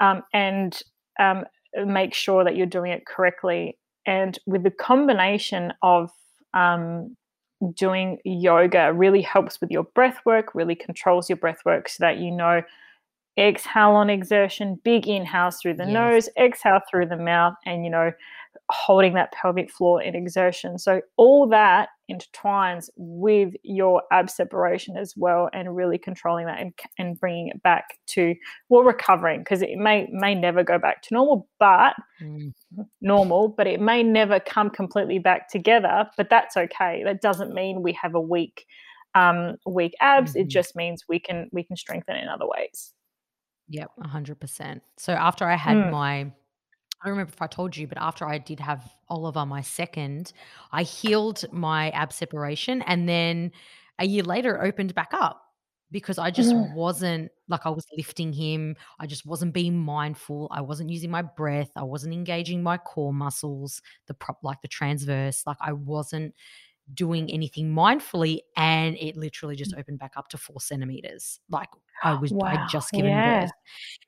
um, 0.00 0.22
and 0.32 0.80
um, 1.18 1.44
make 1.86 2.14
sure 2.14 2.44
that 2.44 2.56
you're 2.56 2.66
doing 2.66 2.92
it 2.92 3.06
correctly. 3.06 3.78
And 4.06 4.38
with 4.46 4.62
the 4.62 4.70
combination 4.70 5.72
of 5.82 6.10
um, 6.52 7.16
doing 7.74 8.18
yoga 8.24 8.92
really 8.92 9.22
helps 9.22 9.60
with 9.60 9.70
your 9.70 9.84
breath 9.94 10.18
work, 10.24 10.54
really 10.54 10.74
controls 10.74 11.28
your 11.28 11.38
breath 11.38 11.60
work 11.64 11.88
so 11.88 11.96
that 12.00 12.18
you 12.18 12.30
know 12.30 12.62
exhale 13.38 13.90
on 13.90 14.10
exertion, 14.10 14.80
big 14.84 15.08
inhales 15.08 15.58
through 15.60 15.74
the 15.74 15.84
yes. 15.84 15.92
nose, 15.92 16.28
exhale 16.38 16.80
through 16.90 17.06
the 17.06 17.16
mouth, 17.16 17.54
and 17.66 17.84
you 17.84 17.90
know, 17.90 18.12
holding 18.70 19.14
that 19.14 19.32
pelvic 19.32 19.70
floor 19.70 20.00
in 20.00 20.14
exertion. 20.14 20.78
So 20.78 21.00
all 21.16 21.48
that 21.48 21.88
intertwines 22.10 22.88
with 22.96 23.54
your 23.62 24.02
ab 24.12 24.30
separation 24.30 24.96
as 24.96 25.14
well, 25.16 25.50
and 25.52 25.74
really 25.74 25.98
controlling 25.98 26.46
that 26.46 26.60
and, 26.60 26.72
and 26.98 27.18
bringing 27.18 27.48
it 27.48 27.62
back 27.62 27.98
to 28.08 28.34
well 28.68 28.84
recovering 28.84 29.40
because 29.40 29.62
it 29.62 29.78
may 29.78 30.08
may 30.12 30.34
never 30.34 30.62
go 30.62 30.78
back 30.78 31.02
to 31.02 31.14
normal, 31.14 31.48
but 31.58 31.94
mm. 32.22 32.52
normal, 33.00 33.48
but 33.48 33.66
it 33.66 33.80
may 33.80 34.02
never 34.02 34.38
come 34.38 34.70
completely 34.70 35.18
back 35.18 35.48
together. 35.48 36.08
But 36.16 36.30
that's 36.30 36.56
okay. 36.56 37.02
That 37.04 37.20
doesn't 37.20 37.52
mean 37.52 37.82
we 37.82 37.92
have 38.00 38.14
a 38.14 38.20
weak 38.20 38.66
um, 39.14 39.56
weak 39.66 39.94
abs. 40.00 40.32
Mm-hmm. 40.32 40.40
It 40.40 40.48
just 40.48 40.76
means 40.76 41.04
we 41.08 41.18
can 41.18 41.48
we 41.52 41.64
can 41.64 41.76
strengthen 41.76 42.16
in 42.16 42.28
other 42.28 42.46
ways. 42.46 42.92
Yep, 43.68 43.90
100%. 44.02 44.80
So 44.96 45.12
after 45.12 45.44
I 45.46 45.56
had 45.56 45.76
mm. 45.76 45.90
my 45.90 46.32
I 47.04 47.08
don't 47.08 47.18
remember 47.18 47.32
if 47.34 47.42
I 47.42 47.46
told 47.48 47.76
you, 47.76 47.86
but 47.86 47.98
after 48.00 48.26
I 48.26 48.38
did 48.38 48.58
have 48.60 48.90
Oliver, 49.10 49.44
my 49.44 49.60
second, 49.60 50.32
I 50.72 50.84
healed 50.84 51.44
my 51.52 51.90
ab 51.90 52.14
separation. 52.14 52.80
And 52.82 53.06
then 53.06 53.52
a 53.98 54.06
year 54.06 54.22
later, 54.22 54.56
it 54.56 54.66
opened 54.66 54.94
back 54.94 55.10
up 55.12 55.42
because 55.90 56.18
I 56.18 56.30
just 56.30 56.52
mm. 56.52 56.74
wasn't 56.74 57.30
like 57.46 57.66
I 57.66 57.68
was 57.68 57.86
lifting 57.94 58.32
him. 58.32 58.74
I 58.98 59.06
just 59.06 59.26
wasn't 59.26 59.52
being 59.52 59.78
mindful. 59.78 60.48
I 60.50 60.62
wasn't 60.62 60.88
using 60.88 61.10
my 61.10 61.20
breath. 61.20 61.70
I 61.76 61.82
wasn't 61.82 62.14
engaging 62.14 62.62
my 62.62 62.78
core 62.78 63.12
muscles, 63.12 63.82
the 64.06 64.14
prop, 64.14 64.38
like 64.42 64.62
the 64.62 64.68
transverse. 64.68 65.44
Like 65.46 65.58
I 65.60 65.72
wasn't 65.72 66.34
doing 66.92 67.30
anything 67.30 67.72
mindfully. 67.72 68.40
And 68.56 68.96
it 68.98 69.16
literally 69.16 69.56
just 69.56 69.74
mm. 69.74 69.78
opened 69.78 69.98
back 69.98 70.12
up 70.16 70.28
to 70.28 70.38
four 70.38 70.60
centimeters. 70.60 71.40
Like 71.48 71.68
I 72.02 72.14
was 72.20 72.32
wow. 72.32 72.48
I 72.48 72.66
just 72.70 72.90
given 72.92 73.10
yeah. 73.10 73.42
birth. 73.42 73.50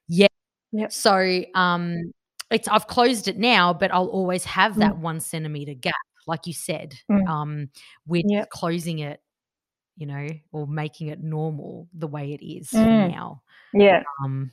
Yeah. 0.08 0.26
Yep. 0.72 0.92
So 0.92 1.42
um 1.54 2.12
it's 2.50 2.68
I've 2.68 2.86
closed 2.86 3.28
it 3.28 3.38
now, 3.38 3.72
but 3.72 3.92
I'll 3.92 4.06
always 4.06 4.44
have 4.44 4.76
that 4.76 4.94
mm. 4.94 4.98
one 4.98 5.20
centimeter 5.20 5.74
gap, 5.74 5.94
like 6.26 6.46
you 6.46 6.52
said, 6.52 6.94
mm. 7.10 7.26
um, 7.28 7.70
with 8.06 8.24
yep. 8.28 8.50
closing 8.50 9.00
it, 9.00 9.20
you 9.96 10.06
know, 10.06 10.28
or 10.52 10.66
making 10.66 11.08
it 11.08 11.22
normal 11.22 11.88
the 11.92 12.06
way 12.06 12.32
it 12.32 12.44
is 12.44 12.70
mm. 12.70 13.10
now. 13.10 13.42
Yeah. 13.72 14.02
Um, 14.24 14.52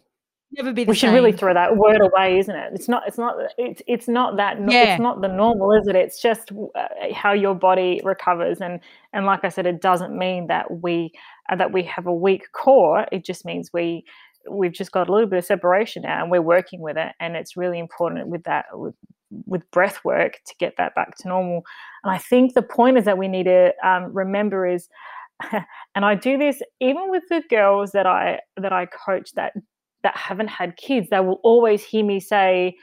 never 0.58 0.74
be 0.74 0.86
we 0.86 0.96
should 0.96 1.14
really 1.14 1.32
throw 1.32 1.54
that 1.54 1.76
word 1.78 2.02
away 2.02 2.38
isn't 2.40 2.56
it? 2.56 2.72
It's 2.74 2.88
not 2.88 3.04
it's 3.08 3.18
not 3.18 3.36
it's 3.58 3.82
it's 3.88 4.08
not 4.08 4.38
that 4.38 4.58
yeah. 4.70 4.94
it's 4.94 5.02
not 5.02 5.22
the 5.22 5.28
normal 5.28 5.72
is 5.74 5.88
it? 5.88 5.96
It's 5.96 6.22
just 6.22 6.52
uh, 6.76 6.88
how 7.14 7.34
your 7.34 7.56
body 7.56 8.02
recovers. 8.04 8.62
And 8.62 8.80
and 9.14 9.26
like 9.26 9.44
i 9.44 9.50
said 9.50 9.66
it 9.66 9.82
doesn't 9.82 10.18
mean 10.18 10.48
that 10.48 10.82
we 10.82 11.12
uh, 11.50 11.56
that 11.56 11.72
we 11.72 11.84
have 11.84 12.08
a 12.08 12.14
weak 12.14 12.52
core. 12.54 13.06
It 13.12 13.26
just 13.26 13.46
means 13.46 13.72
we 13.74 14.06
we've 14.50 14.74
just 14.74 14.92
got 14.92 15.10
a 15.10 15.12
little 15.12 15.28
bit 15.28 15.40
of 15.40 15.46
separation 15.46 16.04
now 16.04 16.22
and 16.22 16.32
we're 16.32 16.42
working 16.42 16.82
with 16.82 16.98
it. 16.98 17.14
And 17.20 17.36
it's 17.36 17.56
really 17.56 17.80
important 17.80 18.28
with 18.28 18.44
that 18.44 18.66
with, 18.74 18.96
with 19.46 19.70
breath 19.72 20.00
work 20.04 20.40
to 20.46 20.56
get 20.60 20.76
that 20.78 20.96
back 20.96 21.16
to 21.18 21.28
normal. 21.28 21.64
And 22.04 22.12
i 22.14 22.18
think 22.18 22.54
the 22.54 22.62
point 22.62 22.98
is 22.98 23.06
that 23.06 23.18
we 23.18 23.28
need 23.28 23.46
to 23.46 23.74
um, 23.84 24.14
remember 24.14 24.66
is 24.68 24.90
and 25.96 26.06
i 26.06 26.16
do 26.16 26.38
this 26.38 26.62
even 26.80 27.10
with 27.10 27.24
the 27.30 27.42
girls 27.50 27.92
that 27.92 28.06
i 28.06 28.40
that 28.56 28.72
i 28.72 28.86
coach 28.86 29.32
that 29.34 29.54
that 30.04 30.16
haven't 30.16 30.50
had 30.50 30.76
kids 30.78 31.10
they 31.10 31.20
will 31.20 31.40
always 31.44 31.84
hear 31.84 32.04
me 32.04 32.20
say 32.20 32.76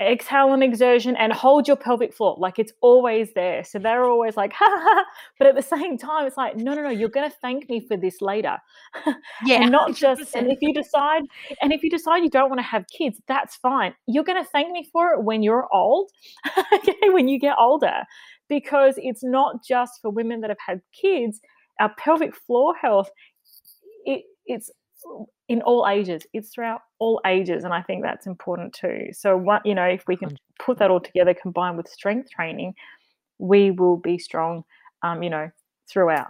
exhale 0.00 0.48
on 0.48 0.62
exertion 0.62 1.16
and 1.16 1.32
hold 1.32 1.68
your 1.68 1.76
pelvic 1.76 2.12
floor 2.14 2.36
like 2.38 2.58
it's 2.58 2.72
always 2.80 3.32
there. 3.34 3.62
So 3.64 3.78
they're 3.78 4.04
always 4.04 4.36
like 4.36 4.52
ha, 4.58 4.64
ha, 4.68 4.80
ha. 4.82 5.04
but 5.38 5.46
at 5.46 5.54
the 5.54 5.62
same 5.62 5.98
time 5.98 6.26
it's 6.26 6.36
like 6.36 6.56
no 6.56 6.74
no 6.74 6.82
no 6.82 6.90
you're 6.90 7.08
going 7.08 7.30
to 7.30 7.36
thank 7.40 7.68
me 7.68 7.80
for 7.80 7.96
this 7.96 8.20
later. 8.20 8.58
Yeah 9.44 9.62
and 9.62 9.72
not 9.72 9.94
just 9.94 10.34
and 10.34 10.50
if 10.50 10.58
you 10.60 10.72
decide 10.72 11.22
and 11.60 11.72
if 11.72 11.82
you 11.82 11.90
decide 11.90 12.18
you 12.22 12.30
don't 12.30 12.48
want 12.48 12.60
to 12.60 12.66
have 12.66 12.84
kids 12.88 13.20
that's 13.28 13.56
fine. 13.56 13.94
You're 14.06 14.24
going 14.24 14.42
to 14.42 14.48
thank 14.50 14.70
me 14.72 14.88
for 14.92 15.12
it 15.12 15.24
when 15.24 15.42
you're 15.42 15.68
old 15.72 16.10
okay 16.74 17.08
when 17.10 17.28
you 17.28 17.38
get 17.38 17.56
older 17.58 18.04
because 18.48 18.94
it's 18.98 19.24
not 19.24 19.64
just 19.64 20.00
for 20.00 20.10
women 20.10 20.40
that 20.40 20.50
have 20.50 20.58
had 20.64 20.80
kids. 20.92 21.40
Our 21.80 21.92
pelvic 21.96 22.34
floor 22.34 22.74
health 22.80 23.10
it, 24.04 24.22
it's 24.46 24.70
in 25.52 25.60
all 25.60 25.86
ages. 25.86 26.22
It's 26.32 26.48
throughout 26.48 26.80
all 26.98 27.20
ages, 27.26 27.64
and 27.64 27.74
I 27.74 27.82
think 27.82 28.02
that's 28.02 28.26
important 28.26 28.72
too. 28.72 29.08
So, 29.12 29.36
what 29.36 29.64
you 29.66 29.74
know, 29.74 29.84
if 29.84 30.04
we 30.08 30.16
can 30.16 30.38
put 30.58 30.78
that 30.78 30.90
all 30.90 30.98
together, 30.98 31.34
combined 31.34 31.76
with 31.76 31.88
strength 31.88 32.30
training, 32.30 32.74
we 33.38 33.70
will 33.70 33.98
be 33.98 34.18
strong. 34.18 34.64
Um, 35.02 35.22
you 35.22 35.28
know, 35.28 35.50
throughout 35.90 36.28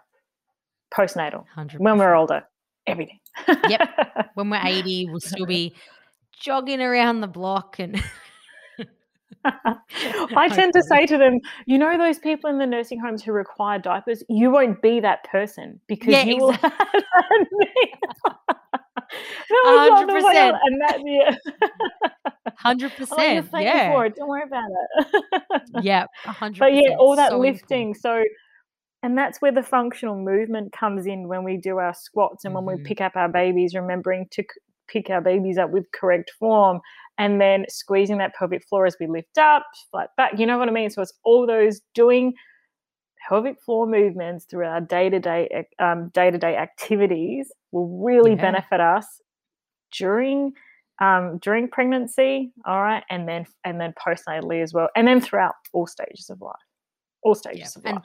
postnatal, 0.92 1.44
100%. 1.56 1.78
when 1.78 1.98
we're 1.98 2.14
older, 2.14 2.42
everything. 2.86 3.20
yep. 3.68 3.88
When 4.34 4.50
we're 4.50 4.60
eighty, 4.64 5.06
we'll 5.08 5.20
still 5.20 5.46
be 5.46 5.74
jogging 6.40 6.80
around 6.80 7.20
the 7.20 7.28
block 7.28 7.78
and. 7.78 8.02
I 9.44 10.48
tend 10.52 10.72
to 10.74 10.82
say 10.84 11.04
to 11.06 11.18
them, 11.18 11.40
you 11.66 11.76
know, 11.76 11.98
those 11.98 12.18
people 12.18 12.48
in 12.48 12.58
the 12.58 12.66
nursing 12.66 13.00
homes 13.00 13.24
who 13.24 13.32
require 13.32 13.78
diapers, 13.78 14.22
you 14.28 14.52
won't 14.52 14.80
be 14.82 15.00
that 15.00 15.24
person 15.24 15.80
because 15.88 16.12
yeah, 16.12 16.22
you 16.22 16.48
exactly. 16.48 16.70
will 18.48 18.56
hundred 18.98 20.14
percent, 20.14 20.56
and 20.62 20.80
that 20.80 20.98
yeah, 21.04 21.34
hundred 22.56 22.92
percent, 22.96 23.48
yeah. 23.54 23.92
For 23.92 24.06
it. 24.06 24.16
Don't 24.16 24.28
worry 24.28 24.44
about 24.44 24.68
it. 24.70 25.62
yeah, 25.82 26.06
hundred. 26.24 26.58
But 26.58 26.74
yeah, 26.74 26.96
all 26.98 27.16
that 27.16 27.30
so 27.30 27.38
lifting. 27.38 27.94
Important. 27.94 28.02
So, 28.02 28.24
and 29.02 29.16
that's 29.16 29.40
where 29.40 29.52
the 29.52 29.62
functional 29.62 30.16
movement 30.16 30.72
comes 30.72 31.06
in 31.06 31.28
when 31.28 31.44
we 31.44 31.56
do 31.56 31.78
our 31.78 31.94
squats 31.94 32.44
and 32.44 32.54
mm-hmm. 32.54 32.64
when 32.66 32.76
we 32.76 32.80
mm-hmm. 32.80 32.88
pick 32.88 33.00
up 33.00 33.16
our 33.16 33.28
babies, 33.28 33.74
remembering 33.74 34.26
to 34.32 34.44
pick 34.88 35.10
our 35.10 35.20
babies 35.20 35.58
up 35.58 35.70
with 35.70 35.90
correct 35.92 36.30
form 36.38 36.80
and 37.18 37.40
then 37.40 37.64
squeezing 37.68 38.18
that 38.18 38.34
pelvic 38.34 38.66
floor 38.68 38.86
as 38.86 38.96
we 39.00 39.06
lift 39.06 39.38
up, 39.38 39.64
flat 39.90 40.10
back. 40.16 40.38
You 40.38 40.46
know 40.46 40.58
what 40.58 40.68
I 40.68 40.72
mean? 40.72 40.90
So 40.90 41.02
it's 41.02 41.12
all 41.24 41.46
those 41.46 41.80
doing 41.94 42.34
pelvic 43.28 43.60
floor 43.62 43.86
movements 43.86 44.44
through 44.44 44.66
our 44.66 44.80
day-to-day 44.80 45.66
um, 45.78 46.10
day-to-day 46.12 46.56
activities 46.56 47.52
will 47.72 48.02
really 48.04 48.32
yeah. 48.32 48.40
benefit 48.40 48.80
us 48.80 49.06
during 49.92 50.52
um, 51.00 51.38
during 51.38 51.68
pregnancy 51.68 52.52
all 52.66 52.80
right 52.80 53.02
and 53.10 53.28
then 53.28 53.44
and 53.64 53.80
then 53.80 53.92
postnatally 53.94 54.62
as 54.62 54.72
well 54.72 54.88
and 54.94 55.08
then 55.08 55.20
throughout 55.20 55.54
all 55.72 55.86
stages 55.86 56.30
of 56.30 56.40
life 56.40 56.54
all 57.22 57.34
stages 57.34 57.76
yeah. 57.82 57.90
of 57.90 57.96
life 57.96 58.04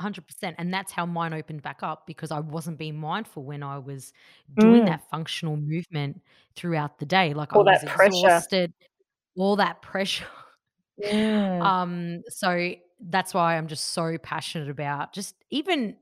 100% 0.00 0.54
and 0.56 0.72
that's 0.72 0.92
how 0.92 1.04
mine 1.04 1.34
opened 1.34 1.62
back 1.62 1.82
up 1.82 2.06
because 2.06 2.30
i 2.30 2.40
wasn't 2.40 2.78
being 2.78 2.96
mindful 2.96 3.44
when 3.44 3.62
i 3.62 3.76
was 3.78 4.12
doing 4.58 4.82
mm. 4.82 4.86
that 4.86 5.02
functional 5.10 5.56
movement 5.56 6.20
throughout 6.56 6.98
the 6.98 7.04
day 7.04 7.34
like 7.34 7.54
all 7.54 7.68
i 7.68 7.72
was 7.72 7.82
that 7.82 8.06
exhausted 8.06 8.72
pressure. 8.78 8.90
all 9.36 9.56
that 9.56 9.82
pressure 9.82 10.24
mm. 11.04 11.62
um 11.62 12.22
so 12.28 12.72
that's 13.08 13.32
why 13.32 13.56
I'm 13.56 13.66
just 13.66 13.92
so 13.92 14.18
passionate 14.18 14.68
about 14.68 15.12
just 15.12 15.34
even 15.50 15.96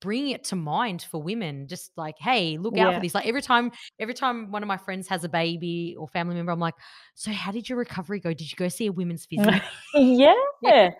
bringing 0.00 0.30
it 0.30 0.44
to 0.44 0.56
mind 0.56 1.06
for 1.10 1.22
women. 1.22 1.66
Just 1.66 1.92
like, 1.96 2.16
hey, 2.18 2.58
look 2.58 2.78
out 2.78 2.94
for 2.94 3.00
this. 3.00 3.14
Like 3.14 3.26
every 3.26 3.42
time, 3.42 3.72
every 3.98 4.14
time 4.14 4.50
one 4.50 4.62
of 4.62 4.66
my 4.66 4.76
friends 4.76 5.08
has 5.08 5.24
a 5.24 5.28
baby 5.28 5.96
or 5.98 6.08
family 6.08 6.36
member, 6.36 6.52
I'm 6.52 6.60
like, 6.60 6.74
so 7.14 7.30
how 7.32 7.52
did 7.52 7.68
your 7.68 7.78
recovery 7.78 8.20
go? 8.20 8.32
Did 8.32 8.50
you 8.50 8.56
go 8.56 8.68
see 8.68 8.86
a 8.86 8.92
women's 8.92 9.26
physio? 9.30 9.60
yeah. 9.94 10.34
yeah. 10.62 10.90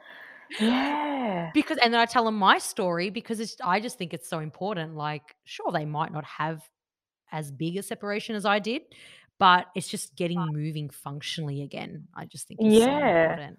Yeah. 0.61 1.51
Because 1.55 1.79
and 1.79 1.93
then 1.93 2.01
I 2.01 2.07
tell 2.07 2.25
them 2.25 2.37
my 2.37 2.59
story 2.59 3.11
because 3.11 3.40
it's 3.40 3.57
I 3.62 3.81
just 3.81 3.99
think 3.99 4.12
it's 4.12 4.29
so 4.29 4.40
important. 4.40 4.95
Like, 4.95 5.35
sure, 5.45 5.73
they 5.73 5.85
might 5.85 6.12
not 6.12 6.25
have 6.25 6.61
as 7.33 7.51
big 7.51 7.77
a 7.77 7.83
separation 7.83 8.37
as 8.37 8.45
I 8.45 8.59
did, 8.59 8.83
but 9.38 9.67
it's 9.75 9.88
just 9.88 10.14
getting 10.17 10.38
moving 10.53 10.90
functionally 10.90 11.62
again. 11.62 12.09
I 12.14 12.27
just 12.27 12.47
think 12.47 12.61
yeah. 12.62 12.85
So 12.85 13.31
important. 13.31 13.59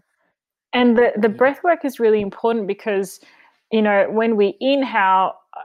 And 0.76 0.98
the, 0.98 1.14
the 1.18 1.30
breath 1.30 1.64
work 1.64 1.86
is 1.86 2.02
really 2.02 2.20
important 2.20 2.68
because, 2.68 3.22
you 3.72 3.82
know, 3.82 4.08
when 4.12 4.36
we 4.36 4.58
inhale, 4.60 5.36
uh, 5.56 5.62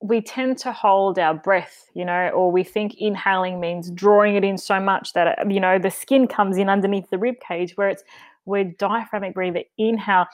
we 0.00 0.22
tend 0.22 0.56
to 0.58 0.72
hold 0.72 1.18
our 1.18 1.34
breath, 1.34 1.84
you 1.94 2.02
know, 2.02 2.30
or 2.30 2.50
we 2.50 2.64
think 2.64 2.94
inhaling 2.98 3.60
means 3.60 3.90
drawing 3.90 4.36
it 4.36 4.42
in 4.42 4.56
so 4.56 4.80
much 4.80 5.12
that, 5.12 5.38
uh, 5.38 5.48
you 5.50 5.60
know, 5.60 5.78
the 5.78 5.90
skin 5.90 6.26
comes 6.26 6.56
in 6.56 6.70
underneath 6.70 7.10
the 7.10 7.18
rib 7.18 7.34
cage 7.46 7.76
where 7.76 7.90
it's, 7.90 8.02
we're 8.46 8.64
diaphragmic 8.64 9.34
breathing. 9.34 9.64
Inhale, 9.76 10.26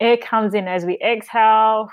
air 0.00 0.16
comes 0.16 0.54
in 0.54 0.66
as 0.66 0.86
we 0.86 0.98
exhale, 1.04 1.90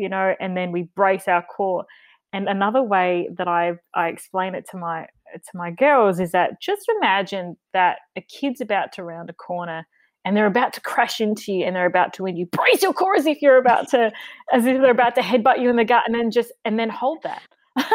you 0.00 0.08
know, 0.08 0.34
and 0.40 0.56
then 0.56 0.72
we 0.72 0.82
brace 0.96 1.28
our 1.28 1.42
core. 1.42 1.84
And 2.32 2.48
another 2.48 2.82
way 2.82 3.28
that 3.38 3.46
I 3.46 3.74
I 3.94 4.08
explain 4.08 4.56
it 4.56 4.68
to 4.70 4.76
my 4.76 5.06
to 5.34 5.50
my 5.54 5.70
girls 5.70 6.18
is 6.18 6.32
that 6.32 6.60
just 6.60 6.88
imagine 6.96 7.56
that 7.72 7.98
a 8.16 8.20
kid's 8.20 8.60
about 8.60 8.92
to 8.94 9.04
round 9.04 9.30
a 9.30 9.32
corner 9.32 9.86
and 10.24 10.36
they're 10.36 10.46
about 10.46 10.72
to 10.74 10.80
crash 10.80 11.20
into 11.20 11.52
you 11.52 11.64
and 11.64 11.76
they're 11.76 11.86
about 11.86 12.12
to 12.14 12.22
win 12.22 12.36
you. 12.36 12.46
Brace 12.46 12.82
your 12.82 12.92
core 12.92 13.16
as 13.16 13.26
if 13.26 13.42
you're 13.42 13.58
about 13.58 13.88
to, 13.90 14.12
as 14.52 14.66
if 14.66 14.80
they're 14.80 14.90
about 14.90 15.14
to 15.16 15.20
headbutt 15.20 15.60
you 15.60 15.68
in 15.70 15.76
the 15.76 15.84
gut, 15.84 16.04
and 16.06 16.14
then 16.14 16.30
just 16.30 16.52
and 16.64 16.78
then 16.78 16.88
hold 16.88 17.22
that. 17.22 17.42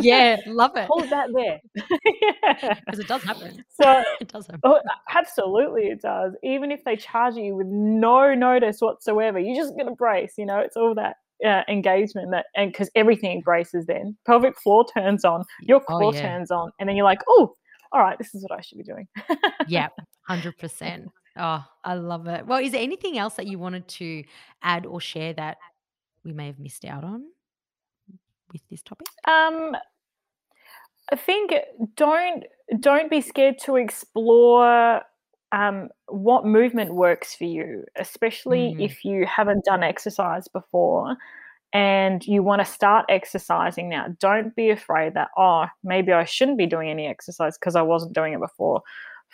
yeah, 0.00 0.36
love 0.46 0.76
it. 0.76 0.86
Hold 0.90 1.08
that 1.10 1.28
there. 1.34 1.60
Because 2.84 2.98
it 2.98 3.08
does 3.08 3.22
happen. 3.22 3.64
So 3.70 4.02
it 4.20 4.28
does 4.28 4.46
happen. 4.46 4.60
Oh, 4.64 4.80
absolutely, 5.14 5.84
it 5.84 6.02
does. 6.02 6.34
Even 6.42 6.70
if 6.70 6.84
they 6.84 6.96
charge 6.96 7.34
you 7.36 7.56
with 7.56 7.66
no 7.66 8.34
notice 8.34 8.80
whatsoever, 8.80 9.38
you're 9.38 9.56
just 9.56 9.74
going 9.74 9.86
to 9.86 9.94
brace. 9.94 10.34
You 10.36 10.46
know, 10.46 10.58
it's 10.58 10.76
all 10.76 10.94
that 10.94 11.16
uh, 11.44 11.62
engagement 11.68 12.30
that, 12.32 12.46
and 12.54 12.70
because 12.70 12.90
everything 12.94 13.40
braces, 13.40 13.86
then 13.86 14.16
pelvic 14.26 14.58
floor 14.60 14.84
turns 14.94 15.24
on, 15.24 15.44
your 15.62 15.80
Oh, 15.88 15.98
core 15.98 16.14
yeah. 16.14 16.20
turns 16.22 16.50
on, 16.50 16.70
and 16.78 16.88
then 16.88 16.96
you're 16.96 17.04
like, 17.04 17.20
oh, 17.28 17.54
all 17.92 18.00
right, 18.00 18.18
this 18.18 18.34
is 18.34 18.42
what 18.42 18.52
I 18.58 18.60
should 18.60 18.78
be 18.78 18.84
doing. 18.84 19.06
Yeah, 19.66 19.88
100%. 20.28 21.06
Oh, 21.36 21.64
I 21.84 21.94
love 21.94 22.26
it. 22.28 22.46
Well, 22.46 22.60
is 22.60 22.72
there 22.72 22.82
anything 22.82 23.18
else 23.18 23.34
that 23.34 23.46
you 23.46 23.58
wanted 23.58 23.88
to 23.88 24.24
add 24.62 24.86
or 24.86 25.00
share 25.00 25.32
that 25.34 25.56
we 26.24 26.32
may 26.32 26.46
have 26.46 26.58
missed 26.58 26.84
out 26.84 27.02
on 27.04 27.24
with 28.52 28.62
this 28.70 28.82
topic? 28.82 29.06
Um, 29.26 29.76
I 31.12 31.16
think 31.16 31.52
don't 31.96 32.44
don't 32.80 33.10
be 33.10 33.20
scared 33.20 33.58
to 33.64 33.76
explore 33.76 35.02
um, 35.52 35.88
what 36.08 36.44
movement 36.46 36.94
works 36.94 37.34
for 37.34 37.44
you, 37.44 37.84
especially 37.96 38.74
Mm. 38.74 38.84
if 38.84 39.04
you 39.04 39.26
haven't 39.26 39.64
done 39.64 39.82
exercise 39.82 40.48
before 40.48 41.16
and 41.72 42.24
you 42.26 42.42
want 42.42 42.60
to 42.60 42.64
start 42.64 43.04
exercising 43.08 43.88
now. 43.88 44.06
Don't 44.20 44.54
be 44.56 44.70
afraid 44.70 45.14
that 45.14 45.28
oh 45.36 45.66
maybe 45.82 46.12
I 46.12 46.24
shouldn't 46.24 46.58
be 46.58 46.66
doing 46.66 46.88
any 46.90 47.06
exercise 47.06 47.58
because 47.58 47.76
I 47.76 47.82
wasn't 47.82 48.14
doing 48.14 48.32
it 48.32 48.40
before. 48.40 48.82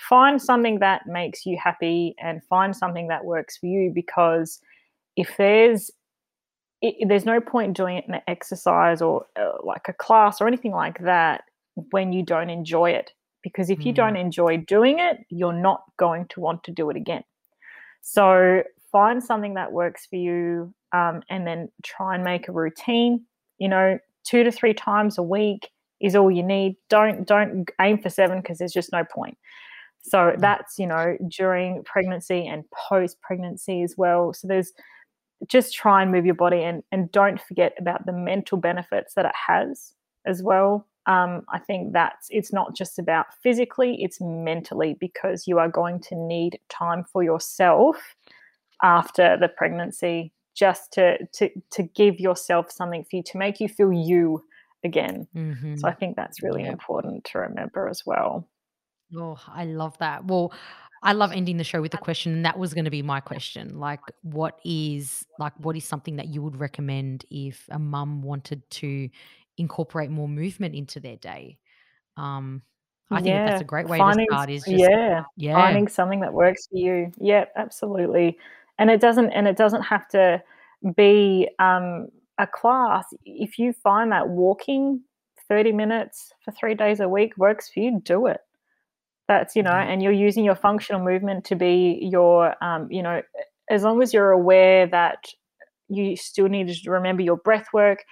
Find 0.08 0.40
something 0.40 0.78
that 0.78 1.06
makes 1.06 1.44
you 1.44 1.58
happy 1.62 2.14
and 2.18 2.42
find 2.44 2.74
something 2.74 3.08
that 3.08 3.24
works 3.24 3.58
for 3.58 3.66
you 3.66 3.90
because 3.94 4.60
if 5.16 5.36
there's 5.36 5.90
it, 6.80 7.06
there's 7.08 7.26
no 7.26 7.40
point 7.40 7.76
doing 7.76 8.02
an 8.08 8.22
exercise 8.26 9.02
or 9.02 9.26
uh, 9.38 9.52
like 9.62 9.82
a 9.88 9.92
class 9.92 10.40
or 10.40 10.46
anything 10.48 10.72
like 10.72 10.98
that 11.00 11.42
when 11.90 12.12
you 12.12 12.22
don't 12.22 12.48
enjoy 12.48 12.90
it 12.90 13.12
because 13.42 13.68
if 13.68 13.84
you 13.84 13.92
Mm. 13.92 13.96
don't 13.96 14.16
enjoy 14.16 14.56
doing 14.56 14.98
it 14.98 15.18
you're 15.28 15.52
not 15.52 15.82
going 15.98 16.26
to 16.28 16.40
want 16.40 16.64
to 16.64 16.70
do 16.72 16.88
it 16.88 16.96
again. 16.96 17.22
So 18.00 18.62
find 18.90 19.22
something 19.22 19.54
that 19.54 19.70
works 19.72 20.06
for 20.06 20.16
you 20.16 20.72
um, 20.92 21.22
and 21.28 21.46
then 21.46 21.68
try 21.84 22.14
and 22.14 22.24
make 22.24 22.48
a 22.48 22.52
routine. 22.52 23.26
You 23.58 23.68
know 23.68 23.98
two 24.24 24.44
to 24.44 24.50
three 24.50 24.72
times 24.74 25.18
a 25.18 25.22
week 25.22 25.68
is 26.00 26.16
all 26.16 26.30
you 26.30 26.42
need. 26.42 26.76
Don't 26.88 27.26
don't 27.26 27.68
aim 27.80 27.98
for 27.98 28.08
seven 28.08 28.40
because 28.40 28.56
there's 28.56 28.72
just 28.72 28.92
no 28.92 29.04
point 29.04 29.36
so 30.02 30.34
that's 30.38 30.78
you 30.78 30.86
know 30.86 31.16
during 31.28 31.84
pregnancy 31.84 32.46
and 32.46 32.64
post 32.72 33.20
pregnancy 33.22 33.82
as 33.82 33.96
well. 33.98 34.32
So 34.32 34.48
there's 34.48 34.72
just 35.48 35.74
try 35.74 36.02
and 36.02 36.12
move 36.12 36.26
your 36.26 36.34
body 36.34 36.62
and 36.62 36.82
and 36.92 37.10
don't 37.12 37.40
forget 37.40 37.74
about 37.78 38.06
the 38.06 38.12
mental 38.12 38.58
benefits 38.58 39.14
that 39.14 39.26
it 39.26 39.34
has 39.48 39.94
as 40.26 40.42
well. 40.42 40.86
Um, 41.06 41.44
i 41.50 41.58
think 41.58 41.94
that's 41.94 42.28
it's 42.30 42.52
not 42.52 42.76
just 42.76 42.98
about 42.98 43.26
physically 43.42 44.02
it's 44.02 44.20
mentally 44.20 44.96
because 45.00 45.48
you 45.48 45.58
are 45.58 45.68
going 45.68 46.00
to 46.02 46.14
need 46.14 46.60
time 46.68 47.04
for 47.04 47.22
yourself 47.24 47.96
after 48.82 49.36
the 49.38 49.48
pregnancy 49.48 50.32
just 50.54 50.92
to 50.94 51.18
to 51.34 51.50
to 51.72 51.82
give 51.82 52.20
yourself 52.20 52.70
something 52.70 53.04
for 53.04 53.16
you 53.16 53.22
to 53.24 53.38
make 53.38 53.60
you 53.60 53.68
feel 53.68 53.92
you 53.92 54.44
again. 54.84 55.26
Mhm. 55.34 55.76
so 55.76 55.88
i 55.88 55.94
think 55.94 56.16
that's 56.16 56.42
really 56.42 56.64
Yeah. 56.64 56.68
important 56.68 57.24
to 57.24 57.38
remember 57.38 57.88
as 57.88 58.04
well 58.06 58.46
Oh, 59.16 59.38
I 59.48 59.64
love 59.64 59.96
that. 59.98 60.24
Well, 60.24 60.52
I 61.02 61.12
love 61.12 61.32
ending 61.32 61.56
the 61.56 61.64
show 61.64 61.80
with 61.80 61.94
a 61.94 61.98
question, 61.98 62.32
and 62.32 62.44
that 62.44 62.58
was 62.58 62.74
going 62.74 62.84
to 62.84 62.90
be 62.90 63.02
my 63.02 63.20
question. 63.20 63.78
Like, 63.78 64.00
what 64.22 64.60
is 64.64 65.26
like 65.38 65.52
what 65.58 65.76
is 65.76 65.84
something 65.84 66.16
that 66.16 66.28
you 66.28 66.42
would 66.42 66.60
recommend 66.60 67.24
if 67.30 67.66
a 67.70 67.78
mum 67.78 68.22
wanted 68.22 68.68
to 68.70 69.08
incorporate 69.56 70.10
more 70.10 70.28
movement 70.28 70.74
into 70.74 71.00
their 71.00 71.16
day? 71.16 71.58
Um, 72.16 72.62
I 73.10 73.20
think 73.22 73.34
that 73.34 73.46
that's 73.46 73.60
a 73.60 73.64
great 73.64 73.88
way 73.88 73.98
finding 73.98 74.26
to 74.28 74.34
start. 74.34 74.50
Is 74.50 74.64
just 74.64 74.76
yeah 74.76 75.24
yeah, 75.36 75.54
finding 75.54 75.88
something 75.88 76.20
that 76.20 76.32
works 76.32 76.66
for 76.68 76.76
you 76.76 77.10
yeah 77.18 77.44
absolutely 77.56 78.38
and 78.78 78.90
it 78.90 79.00
doesn't 79.00 79.30
and 79.30 79.48
it 79.48 79.56
doesn't 79.56 79.82
have 79.82 80.06
to 80.08 80.42
be 80.96 81.48
um, 81.58 82.08
a 82.38 82.46
class 82.46 83.04
if 83.24 83.58
you 83.58 83.72
find 83.72 84.12
that 84.12 84.28
walking 84.28 85.00
30 85.48 85.72
minutes 85.72 86.32
for 86.44 86.52
three 86.52 86.74
days 86.74 87.00
a 87.00 87.08
week 87.08 87.36
works 87.36 87.68
for 87.68 87.80
you 87.80 88.00
do 88.04 88.26
it 88.26 88.40
that's 89.30 89.54
you 89.54 89.62
know 89.62 89.70
Yeah. 89.70 89.90
and 89.90 90.02
you're 90.02 90.20
using 90.28 90.44
your 90.44 90.56
functional 90.56 91.00
movement 91.10 91.44
to 91.46 91.54
be 91.54 91.98
your 92.02 92.56
um, 92.64 92.90
you 92.90 93.02
know 93.02 93.22
as 93.70 93.84
long 93.84 94.02
as 94.02 94.12
you're 94.12 94.32
aware 94.32 94.86
that 94.88 95.20
you 95.88 96.16
still 96.16 96.48
need 96.48 96.66
to 96.68 96.90
remember 96.90 97.22
your 97.22 97.36
breath 97.36 97.68
work 97.72 98.04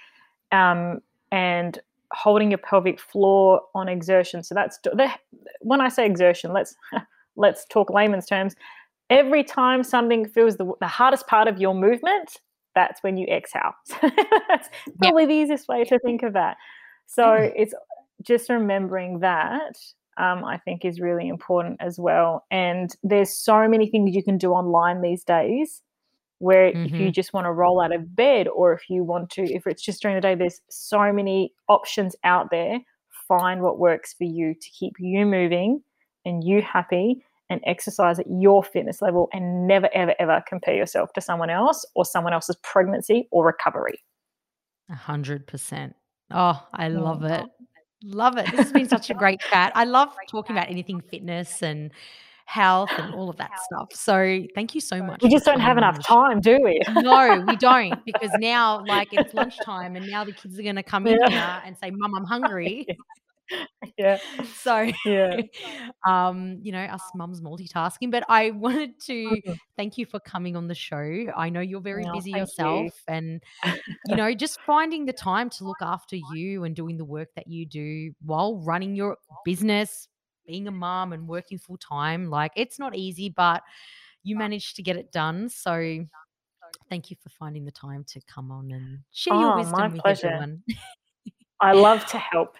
um, 0.53 0.99
and 1.31 1.79
holding 2.13 2.49
your 2.51 2.57
pelvic 2.57 2.99
floor 2.99 3.61
on 3.75 3.87
exertion. 3.89 4.43
So 4.43 4.55
that's 4.55 4.79
the, 4.83 5.11
when 5.61 5.79
i 5.81 5.89
say 5.89 6.05
exertion 6.05 6.53
let's 6.53 6.73
let's 7.35 7.65
talk 7.65 7.89
layman's 7.89 8.25
terms. 8.25 8.55
Every 9.09 9.43
time 9.43 9.83
something 9.83 10.27
feels 10.27 10.55
the, 10.57 10.71
the 10.79 10.87
hardest 10.87 11.27
part 11.27 11.47
of 11.47 11.59
your 11.59 11.73
movement 11.75 12.37
that's 12.75 13.01
when 13.03 13.17
you 13.17 13.25
exhale. 13.27 13.73
That's 14.47 14.69
probably 14.99 15.25
the 15.25 15.33
easiest 15.33 15.67
way 15.67 15.83
to 15.85 15.99
think 15.99 16.21
of 16.23 16.33
that. 16.33 16.55
So 17.07 17.33
it's 17.33 17.73
just 18.21 18.49
remembering 18.49 19.19
that 19.19 19.75
um, 20.19 20.43
i 20.45 20.57
think 20.57 20.85
is 20.85 20.99
really 20.99 21.27
important 21.27 21.77
as 21.81 21.99
well 21.99 22.45
and 22.51 22.95
there's 23.03 23.31
so 23.35 23.67
many 23.67 23.89
things 23.89 24.15
you 24.15 24.23
can 24.23 24.37
do 24.37 24.51
online 24.51 25.01
these 25.01 25.23
days 25.23 25.81
where 26.39 26.73
if 26.83 26.97
you 26.97 27.11
Mhm. 27.11 27.11
just 27.11 27.33
want 27.33 27.45
to 27.45 27.51
roll 27.51 27.81
out 27.81 27.93
of 27.93 28.15
bed 28.15 28.47
or 28.47 28.73
if 28.73 28.89
you 28.89 29.03
want 29.03 29.29
to 29.29 29.43
if 29.43 29.67
it's 29.67 29.83
just 29.83 30.01
during 30.01 30.15
the 30.15 30.21
day 30.21 30.35
there's 30.35 30.61
so 30.69 31.11
many 31.11 31.53
options 31.67 32.15
out 32.23 32.49
there 32.51 32.79
find 33.27 33.61
what 33.61 33.79
works 33.79 34.13
for 34.13 34.23
you 34.23 34.53
to 34.55 34.69
keep 34.71 34.93
you 34.99 35.25
moving 35.25 35.83
and 36.25 36.43
you 36.43 36.61
happy 36.61 37.23
and 37.49 37.61
exercise 37.65 38.19
at 38.19 38.27
your 38.29 38.63
fitness 38.63 39.01
level 39.01 39.27
and 39.33 39.67
never 39.67 39.89
ever 39.93 40.15
ever 40.19 40.43
compare 40.47 40.75
yourself 40.75 41.11
to 41.13 41.21
someone 41.21 41.49
else 41.49 41.85
or 41.95 42.05
someone 42.05 42.33
else's 42.33 42.55
pregnancy 42.63 43.27
or 43.31 43.45
recovery 43.45 44.03
a 44.89 44.95
hundred 44.95 45.47
percent. 45.47 45.95
Oh, 46.31 46.67
I 46.73 46.89
love 46.89 47.23
it. 47.23 47.47
Love 48.03 48.37
it. 48.37 48.49
This 48.51 48.59
has 48.59 48.71
been 48.71 48.87
such 48.87 49.09
a 49.09 49.13
great 49.15 49.39
chat. 49.49 49.71
I 49.75 49.83
love 49.83 50.09
talking 50.29 50.55
about 50.55 50.69
anything 50.69 51.01
fitness 51.01 51.61
and 51.61 51.91
health 52.45 52.89
and 52.97 53.13
all 53.13 53.29
of 53.29 53.37
that 53.37 53.51
stuff. 53.59 53.89
So 53.93 54.43
thank 54.55 54.73
you 54.73 54.81
so 54.81 55.03
much. 55.03 55.21
we 55.21 55.29
just 55.29 55.45
don't 55.45 55.59
have 55.59 55.77
enough 55.77 56.03
time 56.05 56.41
do 56.41 56.59
we 56.63 56.81
No, 56.95 57.43
we 57.45 57.55
don't 57.57 58.03
because 58.05 58.31
now, 58.39 58.83
like, 58.85 59.09
it's 59.11 59.33
lunchtime 59.33 59.95
and 59.95 60.09
now 60.09 60.23
the 60.23 60.31
kids 60.31 60.57
are 60.57 60.63
going 60.63 60.75
to 60.75 60.83
come 60.83 61.05
in 61.05 61.19
here 61.27 61.61
and 61.65 61.77
say, 61.77 61.91
Mum, 61.91 62.15
I'm 62.15 62.25
hungry. 62.25 62.87
yeah 63.97 64.17
So, 64.43 64.91
yeah 65.05 65.41
um, 66.07 66.59
you 66.61 66.71
know, 66.71 66.83
us 66.83 67.11
mums 67.13 67.41
multitasking. 67.41 68.11
But 68.11 68.23
I 68.29 68.51
wanted 68.51 68.99
to 69.01 69.41
Mhm. 69.45 69.59
thank 69.77 69.97
you 69.97 70.05
for 70.05 70.19
coming 70.19 70.55
on 70.55 70.67
the 70.67 70.75
show. 70.75 71.27
I 71.35 71.49
know 71.49 71.61
you're 71.61 71.81
very 71.81 72.05
No, 72.05 72.11
busy 72.11 72.31
yourself 72.31 72.89
you. 72.89 72.91
and, 73.07 73.41
you 74.03 74.15
know, 74.15 74.33
just 74.33 74.59
finding 74.65 75.05
the 75.05 75.13
time 75.13 75.49
to 75.51 75.65
look 75.65 75.81
after 75.81 76.15
you 76.15 76.63
and 76.63 76.75
doing 76.75 76.97
the 76.97 77.05
work 77.05 77.29
that 77.35 77.47
you 77.47 77.65
do 77.65 78.13
while 78.25 78.57
running 78.59 78.95
your 78.95 79.17
business, 79.45 80.07
being 80.47 80.67
a 80.67 80.71
mom 80.71 81.13
and 81.13 81.27
working 81.27 81.57
full 81.57 81.77
time. 81.77 82.29
Like, 82.29 82.53
it's 82.55 82.79
not 82.79 82.95
easy, 82.95 83.29
but 83.29 83.63
you 84.23 84.35
managed 84.35 84.75
to 84.77 84.83
get 84.83 84.97
it 84.97 85.11
done. 85.11 85.49
So, 85.49 86.05
thank 86.89 87.11
you 87.11 87.17
for 87.21 87.29
finding 87.29 87.65
the 87.65 87.71
time 87.71 88.03
to 88.05 88.21
come 88.21 88.51
on 88.51 88.71
and 88.71 88.99
share 89.11 89.35
your 89.35 89.51
oh 89.51 89.63
my 89.65 89.87
wisdom 89.87 89.93
with 89.93 90.03
pleasure 90.03 90.09
everyone. 90.09 90.63
i 91.61 91.71
love 91.73 92.05
to 92.05 92.17
help 92.17 92.55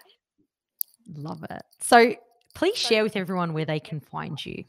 Love 1.16 1.44
it. 1.50 1.64
So, 1.80 2.16
please 2.54 2.78
share 2.78 3.04
with 3.04 3.16
everyone 3.16 3.54
where 3.54 3.66
they 3.66 3.80
can 3.80 4.00
find 4.00 4.44
you. 4.46 4.64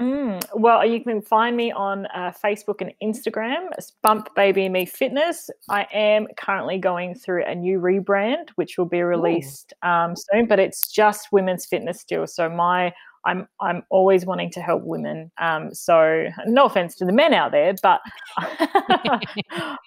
Mm, 0.00 0.42
well, 0.54 0.84
you 0.86 1.02
can 1.02 1.20
find 1.20 1.56
me 1.56 1.70
on 1.70 2.06
uh, 2.06 2.32
Facebook 2.42 2.80
and 2.80 2.92
Instagram 3.02 3.68
Bump 4.02 4.34
Baby 4.34 4.68
Me 4.68 4.86
Fitness. 4.86 5.50
I 5.68 5.86
am 5.92 6.26
currently 6.36 6.78
going 6.78 7.14
through 7.14 7.44
a 7.44 7.54
new 7.54 7.78
rebrand, 7.78 8.48
which 8.56 8.78
will 8.78 8.86
be 8.86 9.02
released 9.02 9.74
um, 9.82 10.14
soon, 10.16 10.46
but 10.46 10.58
it's 10.58 10.88
just 10.88 11.30
women's 11.30 11.66
fitness 11.66 12.00
still. 12.00 12.26
So 12.26 12.48
my 12.48 12.92
I'm 13.24 13.46
I'm 13.60 13.82
always 13.90 14.26
wanting 14.26 14.50
to 14.52 14.60
help 14.60 14.82
women. 14.84 15.30
Um, 15.40 15.74
so 15.74 16.26
no 16.46 16.66
offense 16.66 16.96
to 16.96 17.04
the 17.04 17.12
men 17.12 17.34
out 17.34 17.52
there, 17.52 17.74
but 17.82 18.00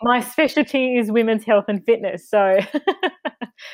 my 0.02 0.22
specialty 0.22 0.98
is 0.98 1.12
women's 1.12 1.44
health 1.44 1.66
and 1.68 1.84
fitness. 1.86 2.30
So 2.30 2.60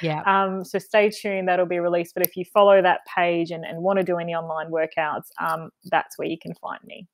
Yeah. 0.01 0.21
um, 0.25 0.63
so 0.63 0.79
stay 0.79 1.09
tuned, 1.09 1.47
that'll 1.47 1.65
be 1.65 1.79
released. 1.79 2.13
But 2.13 2.25
if 2.25 2.35
you 2.35 2.45
follow 2.45 2.81
that 2.81 3.01
page 3.15 3.51
and, 3.51 3.65
and 3.65 3.81
want 3.81 3.99
to 3.99 4.03
do 4.03 4.17
any 4.17 4.33
online 4.33 4.71
workouts, 4.71 5.29
um, 5.39 5.69
that's 5.85 6.17
where 6.17 6.27
you 6.27 6.37
can 6.41 6.53
find 6.55 6.79
me. 6.83 7.07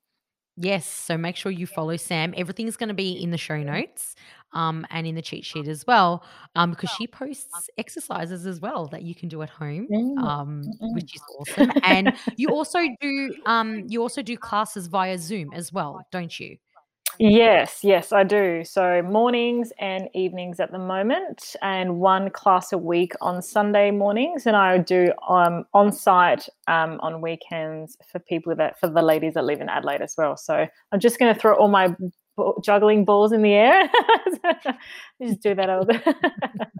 Yes. 0.60 0.86
So 0.86 1.16
make 1.16 1.36
sure 1.36 1.52
you 1.52 1.66
follow 1.68 1.96
Sam. 1.96 2.34
Everything's 2.36 2.76
going 2.76 2.88
to 2.88 2.94
be 2.94 3.12
in 3.12 3.30
the 3.30 3.38
show 3.38 3.62
notes. 3.62 4.16
Um, 4.52 4.86
and 4.90 5.06
in 5.06 5.14
the 5.14 5.22
cheat 5.22 5.44
sheet 5.44 5.68
as 5.68 5.86
well, 5.86 6.24
um, 6.56 6.70
because 6.70 6.90
she 6.90 7.06
posts 7.06 7.68
exercises 7.78 8.46
as 8.46 8.60
well 8.60 8.86
that 8.88 9.02
you 9.02 9.14
can 9.14 9.28
do 9.28 9.42
at 9.42 9.50
home, 9.50 9.88
Mm, 9.90 10.18
um, 10.22 10.64
which 10.92 11.14
is 11.14 11.22
awesome. 11.38 11.72
And 11.82 12.12
you 12.36 12.48
also 12.52 12.80
do 13.00 13.34
um, 13.46 13.84
you 13.88 14.02
also 14.02 14.22
do 14.22 14.36
classes 14.36 14.86
via 14.86 15.18
Zoom 15.18 15.52
as 15.54 15.72
well, 15.72 16.06
don't 16.10 16.38
you? 16.38 16.56
Yes, 17.18 17.80
yes, 17.82 18.12
I 18.12 18.22
do. 18.22 18.62
So 18.64 19.02
mornings 19.02 19.72
and 19.80 20.08
evenings 20.14 20.60
at 20.60 20.70
the 20.70 20.78
moment, 20.78 21.56
and 21.62 21.98
one 21.98 22.30
class 22.30 22.72
a 22.72 22.78
week 22.78 23.12
on 23.20 23.42
Sunday 23.42 23.90
mornings, 23.90 24.46
and 24.46 24.54
I 24.54 24.78
do 24.78 25.12
um, 25.28 25.64
on 25.74 25.90
site 25.90 26.48
um, 26.68 27.00
on 27.00 27.20
weekends 27.20 27.96
for 28.10 28.20
people 28.20 28.54
that 28.54 28.78
for 28.78 28.88
the 28.88 29.02
ladies 29.02 29.34
that 29.34 29.44
live 29.44 29.60
in 29.60 29.68
Adelaide 29.68 30.00
as 30.00 30.14
well. 30.16 30.36
So 30.36 30.64
I'm 30.92 31.00
just 31.00 31.18
going 31.18 31.34
to 31.34 31.40
throw 31.40 31.56
all 31.56 31.68
my 31.68 31.88
juggling 32.62 33.04
balls 33.04 33.32
in 33.32 33.42
the 33.42 33.52
air. 33.52 33.90
just 35.22 35.40
do 35.40 35.54
that 35.54 35.68
all 35.68 35.84
the. 35.84 36.14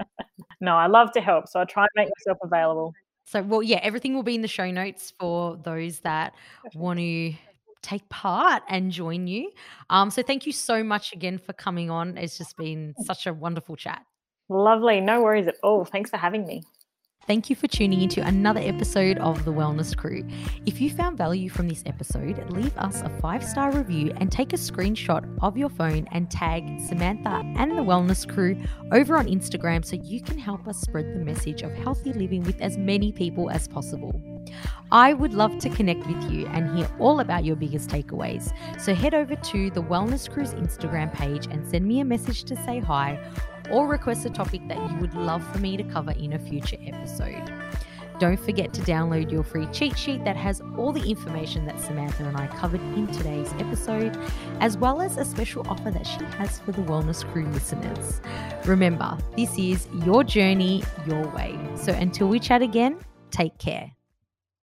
no, 0.60 0.76
I 0.76 0.86
love 0.86 1.12
to 1.12 1.20
help, 1.20 1.48
so 1.48 1.60
I 1.60 1.64
try 1.64 1.84
and 1.84 1.90
make 1.96 2.08
myself 2.18 2.38
available. 2.42 2.94
So, 3.24 3.42
well, 3.42 3.62
yeah, 3.62 3.80
everything 3.82 4.14
will 4.14 4.22
be 4.22 4.34
in 4.34 4.42
the 4.42 4.48
show 4.48 4.70
notes 4.70 5.12
for 5.18 5.56
those 5.62 6.00
that 6.00 6.34
want 6.74 6.98
to 6.98 7.34
take 7.82 8.08
part 8.08 8.62
and 8.68 8.90
join 8.90 9.26
you. 9.26 9.50
Um, 9.90 10.10
so, 10.10 10.22
thank 10.22 10.46
you 10.46 10.52
so 10.52 10.82
much 10.82 11.12
again 11.12 11.38
for 11.38 11.52
coming 11.52 11.90
on. 11.90 12.16
It's 12.16 12.38
just 12.38 12.56
been 12.56 12.94
such 13.04 13.26
a 13.26 13.34
wonderful 13.34 13.76
chat. 13.76 14.04
Lovely, 14.48 15.00
no 15.00 15.22
worries 15.22 15.46
at 15.46 15.56
all. 15.62 15.84
Thanks 15.84 16.10
for 16.10 16.16
having 16.16 16.46
me. 16.46 16.62
Thank 17.28 17.50
you 17.50 17.56
for 17.56 17.66
tuning 17.66 18.00
into 18.00 18.26
another 18.26 18.60
episode 18.60 19.18
of 19.18 19.44
The 19.44 19.52
Wellness 19.52 19.94
Crew. 19.94 20.26
If 20.64 20.80
you 20.80 20.88
found 20.88 21.18
value 21.18 21.50
from 21.50 21.68
this 21.68 21.82
episode, 21.84 22.42
leave 22.50 22.74
us 22.78 23.02
a 23.02 23.10
five 23.20 23.44
star 23.44 23.70
review 23.70 24.14
and 24.16 24.32
take 24.32 24.54
a 24.54 24.56
screenshot 24.56 25.28
of 25.42 25.58
your 25.58 25.68
phone 25.68 26.08
and 26.10 26.30
tag 26.30 26.80
Samantha 26.80 27.42
and 27.58 27.72
The 27.72 27.82
Wellness 27.82 28.26
Crew 28.26 28.56
over 28.92 29.14
on 29.14 29.26
Instagram 29.26 29.84
so 29.84 29.96
you 29.96 30.22
can 30.22 30.38
help 30.38 30.66
us 30.66 30.80
spread 30.80 31.12
the 31.12 31.18
message 31.18 31.60
of 31.60 31.70
healthy 31.74 32.14
living 32.14 32.44
with 32.44 32.62
as 32.62 32.78
many 32.78 33.12
people 33.12 33.50
as 33.50 33.68
possible. 33.68 34.18
I 34.90 35.12
would 35.12 35.34
love 35.34 35.58
to 35.58 35.68
connect 35.68 36.06
with 36.06 36.32
you 36.32 36.46
and 36.46 36.78
hear 36.78 36.88
all 36.98 37.20
about 37.20 37.44
your 37.44 37.56
biggest 37.56 37.90
takeaways. 37.90 38.54
So 38.80 38.94
head 38.94 39.12
over 39.12 39.36
to 39.36 39.68
the 39.68 39.82
Wellness 39.82 40.30
Crew's 40.30 40.54
Instagram 40.54 41.12
page 41.12 41.46
and 41.50 41.68
send 41.68 41.84
me 41.84 42.00
a 42.00 42.06
message 42.06 42.44
to 42.44 42.56
say 42.64 42.78
hi 42.78 43.20
or 43.70 43.86
request 43.86 44.26
a 44.26 44.30
topic 44.30 44.66
that 44.68 44.78
you 44.90 44.96
would 44.98 45.14
love 45.14 45.46
for 45.52 45.58
me 45.58 45.76
to 45.76 45.82
cover 45.84 46.12
in 46.12 46.32
a 46.34 46.38
future 46.38 46.78
episode. 46.86 47.52
Don't 48.18 48.40
forget 48.40 48.72
to 48.72 48.80
download 48.82 49.30
your 49.30 49.44
free 49.44 49.66
cheat 49.66 49.96
sheet 49.96 50.24
that 50.24 50.36
has 50.36 50.60
all 50.76 50.92
the 50.92 51.08
information 51.08 51.64
that 51.66 51.78
Samantha 51.78 52.24
and 52.24 52.36
I 52.36 52.48
covered 52.48 52.80
in 52.80 53.06
today's 53.06 53.52
episode, 53.60 54.18
as 54.60 54.76
well 54.76 55.00
as 55.00 55.16
a 55.16 55.24
special 55.24 55.64
offer 55.68 55.90
that 55.92 56.06
she 56.06 56.24
has 56.36 56.58
for 56.58 56.72
the 56.72 56.82
Wellness 56.82 57.24
Crew 57.32 57.46
listeners. 57.46 58.20
Remember, 58.64 59.16
this 59.36 59.56
is 59.56 59.86
your 60.04 60.24
journey, 60.24 60.82
your 61.06 61.28
way. 61.28 61.56
So 61.76 61.92
until 61.92 62.28
we 62.28 62.40
chat 62.40 62.60
again, 62.60 62.98
take 63.30 63.56
care. 63.58 63.97